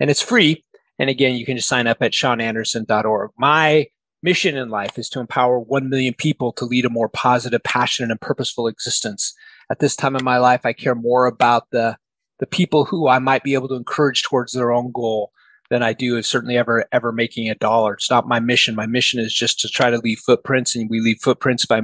And 0.00 0.10
it's 0.10 0.22
free. 0.22 0.64
And 0.98 1.08
again, 1.08 1.36
you 1.36 1.46
can 1.46 1.56
just 1.56 1.68
sign 1.68 1.86
up 1.86 1.98
at 2.00 2.12
seananderson.org. 2.12 3.30
My 3.38 3.86
mission 4.22 4.56
in 4.56 4.68
life 4.68 4.98
is 4.98 5.08
to 5.10 5.20
empower 5.20 5.60
1 5.60 5.88
million 5.88 6.14
people 6.14 6.52
to 6.52 6.64
lead 6.64 6.84
a 6.84 6.90
more 6.90 7.08
positive, 7.08 7.62
passionate, 7.62 8.10
and 8.10 8.20
purposeful 8.20 8.66
existence. 8.66 9.34
At 9.70 9.78
this 9.78 9.94
time 9.94 10.16
in 10.16 10.24
my 10.24 10.38
life, 10.38 10.62
I 10.64 10.72
care 10.72 10.94
more 10.94 11.26
about 11.26 11.70
the, 11.70 11.96
the 12.40 12.46
people 12.46 12.84
who 12.84 13.08
I 13.08 13.18
might 13.18 13.44
be 13.44 13.54
able 13.54 13.68
to 13.68 13.76
encourage 13.76 14.22
towards 14.22 14.52
their 14.52 14.72
own 14.72 14.90
goal 14.92 15.32
than 15.70 15.82
I 15.82 15.92
do 15.92 16.16
of 16.16 16.24
certainly 16.24 16.56
ever, 16.56 16.86
ever 16.92 17.12
making 17.12 17.50
a 17.50 17.54
dollar. 17.54 17.94
It's 17.94 18.10
not 18.10 18.26
my 18.26 18.40
mission. 18.40 18.74
My 18.74 18.86
mission 18.86 19.20
is 19.20 19.34
just 19.34 19.60
to 19.60 19.68
try 19.68 19.90
to 19.90 19.98
leave 19.98 20.18
footprints 20.18 20.74
and 20.74 20.88
we 20.88 21.00
leave 21.00 21.18
footprints 21.20 21.66
by, 21.66 21.82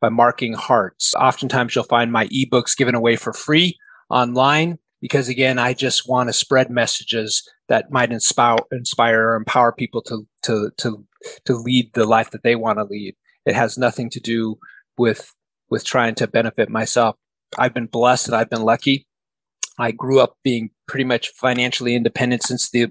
by 0.00 0.08
marking 0.08 0.54
hearts. 0.54 1.14
Oftentimes 1.14 1.74
you'll 1.74 1.84
find 1.84 2.10
my 2.10 2.26
ebooks 2.28 2.76
given 2.76 2.94
away 2.94 3.16
for 3.16 3.34
free 3.34 3.78
online 4.08 4.78
because 5.00 5.28
again, 5.28 5.58
I 5.58 5.74
just 5.74 6.08
want 6.08 6.30
to 6.30 6.32
spread 6.32 6.70
messages 6.70 7.46
that 7.68 7.90
might 7.90 8.12
inspire, 8.12 8.58
inspire 8.72 9.28
or 9.28 9.36
empower 9.36 9.72
people 9.72 10.02
to, 10.02 10.26
to, 10.42 10.70
to, 10.78 11.04
to 11.44 11.54
lead 11.54 11.92
the 11.94 12.06
life 12.06 12.30
that 12.30 12.42
they 12.42 12.54
want 12.54 12.78
to 12.78 12.84
lead. 12.84 13.14
It 13.44 13.54
has 13.54 13.78
nothing 13.78 14.10
to 14.10 14.20
do 14.20 14.58
with, 14.96 15.34
with 15.70 15.84
trying 15.84 16.14
to 16.16 16.26
benefit 16.26 16.70
myself. 16.70 17.16
I've 17.58 17.74
been 17.74 17.86
blessed 17.86 18.28
and 18.28 18.36
I've 18.36 18.50
been 18.50 18.62
lucky. 18.62 19.06
I 19.78 19.92
grew 19.92 20.20
up 20.20 20.36
being 20.42 20.70
pretty 20.88 21.04
much 21.04 21.28
financially 21.28 21.94
independent 21.94 22.42
since 22.42 22.70
the, 22.70 22.88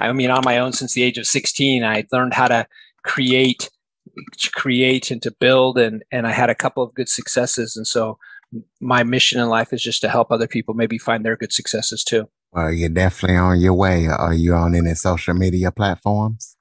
I 0.00 0.12
mean, 0.12 0.30
on 0.30 0.42
my 0.44 0.58
own 0.58 0.72
since 0.72 0.94
the 0.94 1.02
age 1.02 1.18
of 1.18 1.26
16. 1.26 1.82
I 1.82 2.04
learned 2.12 2.34
how 2.34 2.48
to 2.48 2.66
create, 3.02 3.70
to 4.38 4.50
create 4.52 5.10
and 5.10 5.20
to 5.22 5.34
build 5.40 5.78
and, 5.78 6.04
and 6.12 6.26
I 6.26 6.32
had 6.32 6.50
a 6.50 6.54
couple 6.54 6.82
of 6.82 6.94
good 6.94 7.08
successes. 7.08 7.76
And 7.76 7.86
so 7.86 8.18
my 8.80 9.02
mission 9.02 9.40
in 9.40 9.48
life 9.48 9.72
is 9.72 9.82
just 9.82 10.02
to 10.02 10.08
help 10.08 10.30
other 10.30 10.46
people 10.46 10.74
maybe 10.74 10.98
find 10.98 11.24
their 11.24 11.36
good 11.36 11.52
successes 11.52 12.04
too. 12.04 12.28
Well, 12.52 12.72
you're 12.72 12.88
definitely 12.88 13.36
on 13.36 13.60
your 13.60 13.74
way. 13.74 14.06
Are 14.06 14.34
you 14.34 14.54
on 14.54 14.74
any 14.74 14.94
social 14.94 15.34
media 15.34 15.70
platforms? 15.70 16.56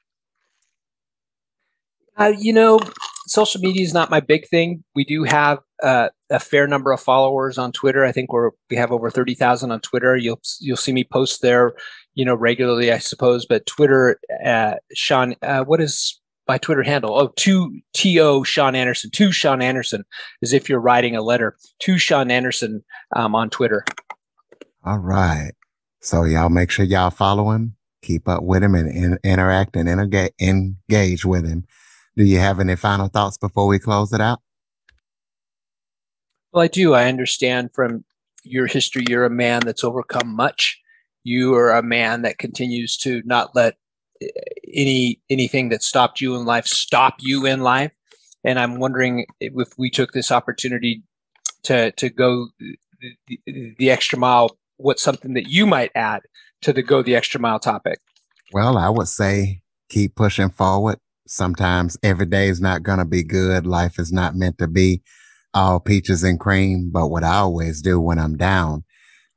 Uh, 2.15 2.33
you 2.37 2.53
know, 2.53 2.79
social 3.27 3.61
media 3.61 3.83
is 3.83 3.93
not 3.93 4.11
my 4.11 4.19
big 4.19 4.47
thing. 4.47 4.83
We 4.93 5.05
do 5.05 5.23
have 5.23 5.59
uh, 5.81 6.09
a 6.29 6.39
fair 6.39 6.67
number 6.67 6.91
of 6.91 6.99
followers 6.99 7.57
on 7.57 7.71
Twitter. 7.71 8.03
I 8.03 8.11
think 8.11 8.31
we're 8.31 8.51
we 8.69 8.75
have 8.75 8.91
over 8.91 9.09
thirty 9.09 9.33
thousand 9.33 9.71
on 9.71 9.79
Twitter. 9.79 10.17
You'll 10.17 10.41
you'll 10.59 10.77
see 10.77 10.91
me 10.91 11.05
post 11.05 11.41
there, 11.41 11.73
you 12.13 12.25
know, 12.25 12.35
regularly, 12.35 12.91
I 12.91 12.97
suppose. 12.97 13.45
But 13.45 13.65
Twitter, 13.65 14.19
uh, 14.45 14.75
Sean, 14.93 15.35
uh, 15.41 15.63
what 15.63 15.79
is 15.81 16.19
my 16.49 16.57
Twitter 16.57 16.83
handle. 16.83 17.17
Oh, 17.17 17.31
to 17.37 17.79
T-O 17.93 18.43
Sean 18.43 18.75
Anderson, 18.75 19.11
to 19.11 19.31
Sean 19.31 19.61
Anderson, 19.61 20.03
as 20.41 20.51
if 20.51 20.67
you're 20.67 20.81
writing 20.81 21.15
a 21.15 21.21
letter 21.21 21.55
to 21.83 21.97
Sean 21.97 22.31
Anderson 22.31 22.83
um, 23.15 23.35
on 23.35 23.49
Twitter. 23.49 23.85
All 24.83 24.97
right. 24.97 25.51
So 26.01 26.23
y'all 26.23 26.49
make 26.49 26.71
sure 26.71 26.85
y'all 26.85 27.09
follow 27.09 27.51
him, 27.51 27.75
keep 28.01 28.27
up 28.27 28.43
with 28.43 28.63
him 28.63 28.75
and 28.75 28.89
in, 28.89 29.19
interact 29.23 29.75
and 29.75 29.89
engage, 29.89 30.31
engage 30.39 31.25
with 31.25 31.47
him. 31.47 31.65
Do 32.15 32.23
you 32.23 32.39
have 32.39 32.59
any 32.59 32.75
final 32.75 33.07
thoughts 33.07 33.37
before 33.37 33.67
we 33.67 33.79
close 33.79 34.13
it 34.13 34.21
out? 34.21 34.39
Well, 36.51 36.63
I 36.63 36.67
do. 36.67 36.93
I 36.93 37.05
understand 37.05 37.71
from 37.73 38.05
your 38.43 38.67
history, 38.67 39.03
you're 39.07 39.25
a 39.25 39.29
man 39.29 39.61
that's 39.65 39.83
overcome 39.83 40.35
much. 40.35 40.79
You 41.23 41.53
are 41.55 41.71
a 41.71 41.83
man 41.83 42.23
that 42.23 42.39
continues 42.39 42.97
to 42.97 43.21
not 43.25 43.55
let 43.55 43.75
eh, 44.21 44.27
any 44.73 45.21
anything 45.29 45.69
that 45.69 45.83
stopped 45.83 46.21
you 46.21 46.35
in 46.35 46.45
life 46.45 46.65
stop 46.65 47.15
you 47.19 47.45
in 47.45 47.61
life 47.61 47.91
and 48.43 48.59
i'm 48.59 48.79
wondering 48.79 49.25
if 49.39 49.77
we 49.77 49.89
took 49.89 50.11
this 50.11 50.31
opportunity 50.31 51.03
to 51.63 51.91
to 51.93 52.09
go 52.09 52.49
the, 52.99 53.75
the 53.77 53.89
extra 53.89 54.17
mile 54.17 54.58
what's 54.79 55.03
something 55.03 55.33
that 55.33 55.47
you 55.47 55.65
might 55.65 55.91
add 55.93 56.21
to 56.61 56.73
the 56.73 56.81
go 56.81 57.03
the 57.03 57.15
extra 57.15 57.39
mile 57.39 57.59
topic 57.59 57.99
Well, 58.53 58.77
I 58.77 58.89
would 58.89 59.07
say 59.07 59.61
keep 59.89 60.15
pushing 60.15 60.49
forward. 60.49 60.99
Sometimes 61.27 61.97
every 62.01 62.25
day 62.25 62.47
is 62.47 62.59
not 62.59 62.81
going 62.83 62.99
to 62.99 63.05
be 63.05 63.23
good. 63.23 63.67
Life 63.67 63.99
is 63.99 64.11
not 64.11 64.35
meant 64.35 64.57
to 64.57 64.67
be 64.67 65.01
all 65.53 65.79
peaches 65.79 66.23
and 66.23 66.39
cream. 66.39 66.89
But 66.91 67.09
what 67.09 67.23
I 67.23 67.35
always 67.35 67.81
do 67.81 67.99
when 67.99 68.17
I'm 68.17 68.37
down, 68.37 68.83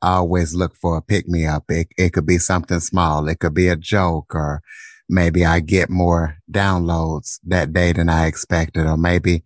I 0.01 0.15
always 0.15 0.55
look 0.55 0.75
for 0.75 0.97
a 0.97 1.03
pick 1.03 1.29
me 1.29 1.47
up. 1.47 1.65
It, 1.69 1.89
it 1.99 2.15
could 2.15 2.27
be 2.27 2.39
something 2.39 2.81
small. 2.81 3.29
It 3.29 3.41
could 3.41 3.55
be 3.55 3.69
a 3.69 3.77
joke 3.77 4.35
or 4.35 4.63
maybe 5.09 5.45
I 5.45 5.61
get 5.61 5.91
more 5.91 6.39
downloads 6.51 7.39
that 7.45 7.73
day 7.73 7.93
than 7.93 8.09
I 8.09 8.27
expected, 8.27 8.87
or 8.87 8.97
maybe 8.97 9.45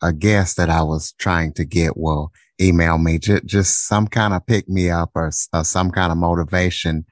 a 0.00 0.12
guest 0.12 0.56
that 0.56 0.70
I 0.70 0.82
was 0.82 1.12
trying 1.12 1.52
to 1.54 1.64
get 1.64 1.96
will 1.96 2.30
email 2.60 2.98
me 2.98 3.18
just, 3.18 3.44
just 3.46 3.86
some 3.86 4.06
kind 4.08 4.34
of 4.34 4.46
pick 4.46 4.68
me 4.68 4.90
up 4.90 5.10
or, 5.14 5.30
or 5.52 5.64
some 5.64 5.90
kind 5.90 6.12
of 6.12 6.18
motivation 6.18 7.04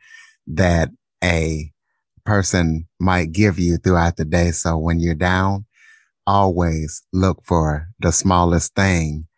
that 0.46 0.90
a 1.22 1.72
person 2.24 2.86
might 3.00 3.32
give 3.32 3.58
you 3.58 3.76
throughout 3.76 4.16
the 4.16 4.24
day. 4.24 4.50
So 4.50 4.76
when 4.76 5.00
you're 5.00 5.14
down, 5.14 5.66
always 6.26 7.02
look 7.12 7.44
for 7.44 7.88
the 8.00 8.12
smallest 8.12 8.74
thing 8.74 9.28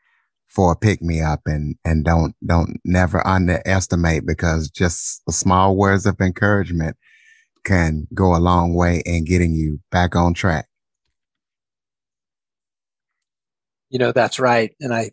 for 0.47 0.73
a 0.73 0.77
pick 0.77 1.03
me 1.03 1.21
up 1.21 1.42
and, 1.47 1.77
and 1.85 2.05
don't, 2.05 2.35
don't 2.44 2.81
never 2.85 3.25
underestimate 3.27 4.27
because 4.27 4.71
just 4.71 5.23
small 5.31 5.77
words 5.77 6.07
of 6.07 6.21
encouragement 6.21 6.97
can 7.64 8.09
go 8.14 8.35
a 8.35 8.38
long 8.38 8.75
way 8.75 9.03
in 9.05 9.25
getting 9.25 9.53
you 9.53 9.79
back 9.90 10.16
on 10.16 10.33
track. 10.33 10.66
You 13.90 13.99
know, 13.99 14.12
that's 14.12 14.38
right. 14.38 14.75
And 14.81 14.92
I, 14.92 15.11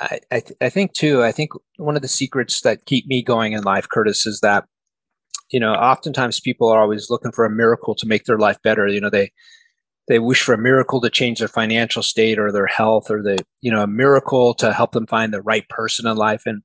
I, 0.00 0.20
I, 0.30 0.40
th- 0.40 0.58
I 0.60 0.68
think 0.68 0.92
too, 0.92 1.22
I 1.22 1.32
think 1.32 1.50
one 1.76 1.96
of 1.96 2.02
the 2.02 2.08
secrets 2.08 2.60
that 2.62 2.86
keep 2.86 3.06
me 3.06 3.22
going 3.22 3.52
in 3.52 3.62
life, 3.62 3.88
Curtis, 3.88 4.26
is 4.26 4.40
that, 4.40 4.64
you 5.50 5.60
know, 5.60 5.72
oftentimes 5.72 6.40
people 6.40 6.68
are 6.68 6.80
always 6.80 7.10
looking 7.10 7.32
for 7.32 7.44
a 7.44 7.50
miracle 7.50 7.94
to 7.96 8.06
make 8.06 8.24
their 8.24 8.38
life 8.38 8.58
better. 8.62 8.86
You 8.86 9.00
know, 9.00 9.10
they, 9.10 9.32
they 10.08 10.18
wish 10.18 10.42
for 10.42 10.54
a 10.54 10.58
miracle 10.58 11.00
to 11.00 11.10
change 11.10 11.38
their 11.38 11.48
financial 11.48 12.02
state 12.02 12.38
or 12.38 12.52
their 12.52 12.66
health 12.66 13.10
or 13.10 13.22
the, 13.22 13.38
you 13.60 13.70
know, 13.70 13.82
a 13.82 13.86
miracle 13.86 14.54
to 14.54 14.72
help 14.72 14.92
them 14.92 15.06
find 15.06 15.32
the 15.32 15.42
right 15.42 15.68
person 15.68 16.06
in 16.06 16.16
life. 16.16 16.42
And 16.46 16.62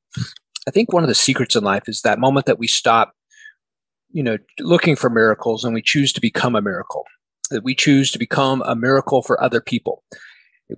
I 0.68 0.72
think 0.72 0.92
one 0.92 1.04
of 1.04 1.10
the 1.10 1.16
secrets 1.16 1.56
in 1.56 1.64
life 1.64 1.88
is 1.88 2.02
that 2.02 2.20
moment 2.20 2.46
that 2.46 2.60
we 2.60 2.68
stop 2.68 3.14
you 4.16 4.24
know, 4.24 4.38
looking 4.62 4.96
for 4.96 5.10
miracles 5.10 5.66
and 5.66 5.74
we 5.74 5.82
choose 5.82 6.14
to 6.14 6.22
become 6.22 6.56
a 6.56 6.62
miracle, 6.62 7.04
that 7.52 7.66
we 7.66 7.76
choose 7.76 8.12
to 8.12 8.18
become 8.18 8.64
a 8.66 8.74
miracle 8.74 9.22
for 9.22 9.44
other 9.44 9.60
people. 9.60 10.04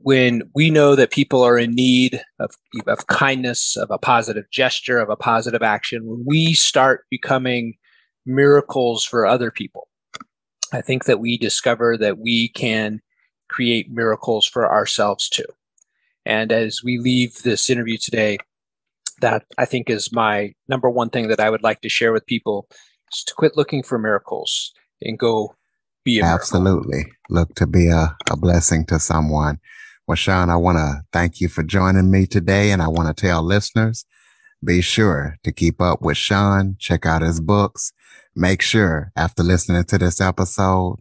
When 0.01 0.43
we 0.53 0.69
know 0.69 0.95
that 0.95 1.11
people 1.11 1.41
are 1.43 1.57
in 1.57 1.73
need 1.73 2.21
of, 2.39 2.51
of 2.87 3.07
kindness, 3.07 3.77
of 3.77 3.89
a 3.89 3.97
positive 3.97 4.45
gesture, 4.51 4.99
of 4.99 5.09
a 5.09 5.15
positive 5.15 5.63
action, 5.63 6.05
when 6.05 6.23
we 6.25 6.53
start 6.53 7.05
becoming 7.09 7.75
miracles 8.25 9.05
for 9.05 9.25
other 9.25 9.49
people, 9.49 9.87
I 10.73 10.81
think 10.81 11.05
that 11.05 11.19
we 11.19 11.37
discover 11.37 11.97
that 11.97 12.19
we 12.19 12.49
can 12.49 13.01
create 13.49 13.89
miracles 13.89 14.45
for 14.45 14.69
ourselves 14.69 15.29
too. 15.29 15.45
And 16.25 16.51
as 16.51 16.81
we 16.83 16.97
leave 16.97 17.43
this 17.43 17.69
interview 17.69 17.97
today, 17.97 18.39
that 19.21 19.45
I 19.57 19.65
think 19.65 19.89
is 19.89 20.11
my 20.11 20.53
number 20.67 20.89
one 20.89 21.09
thing 21.09 21.29
that 21.29 21.39
I 21.39 21.49
would 21.49 21.63
like 21.63 21.81
to 21.81 21.89
share 21.89 22.11
with 22.11 22.25
people 22.25 22.67
is 23.13 23.23
to 23.23 23.33
quit 23.33 23.55
looking 23.55 23.83
for 23.83 23.97
miracles 23.97 24.73
and 25.01 25.17
go 25.17 25.55
be 26.03 26.19
a 26.19 26.23
Absolutely. 26.23 26.97
Miracle. 26.97 27.13
Look 27.29 27.55
to 27.55 27.67
be 27.67 27.87
a, 27.87 28.15
a 28.29 28.37
blessing 28.37 28.85
to 28.87 28.99
someone. 28.99 29.59
Well, 30.07 30.15
Sean, 30.15 30.49
I 30.49 30.55
want 30.55 30.77
to 30.77 31.01
thank 31.11 31.41
you 31.41 31.49
for 31.49 31.63
joining 31.63 32.09
me 32.09 32.25
today. 32.27 32.71
And 32.71 32.81
I 32.81 32.87
want 32.87 33.15
to 33.15 33.21
tell 33.21 33.43
listeners, 33.43 34.05
be 34.63 34.79
sure 34.79 35.35
to 35.43 35.51
keep 35.51 35.81
up 35.81 36.01
with 36.01 36.15
Sean, 36.15 36.77
check 36.79 37.05
out 37.05 37.21
his 37.21 37.41
books. 37.41 37.91
Make 38.33 38.61
sure 38.61 39.11
after 39.17 39.43
listening 39.43 39.83
to 39.83 39.97
this 39.97 40.21
episode, 40.21 40.99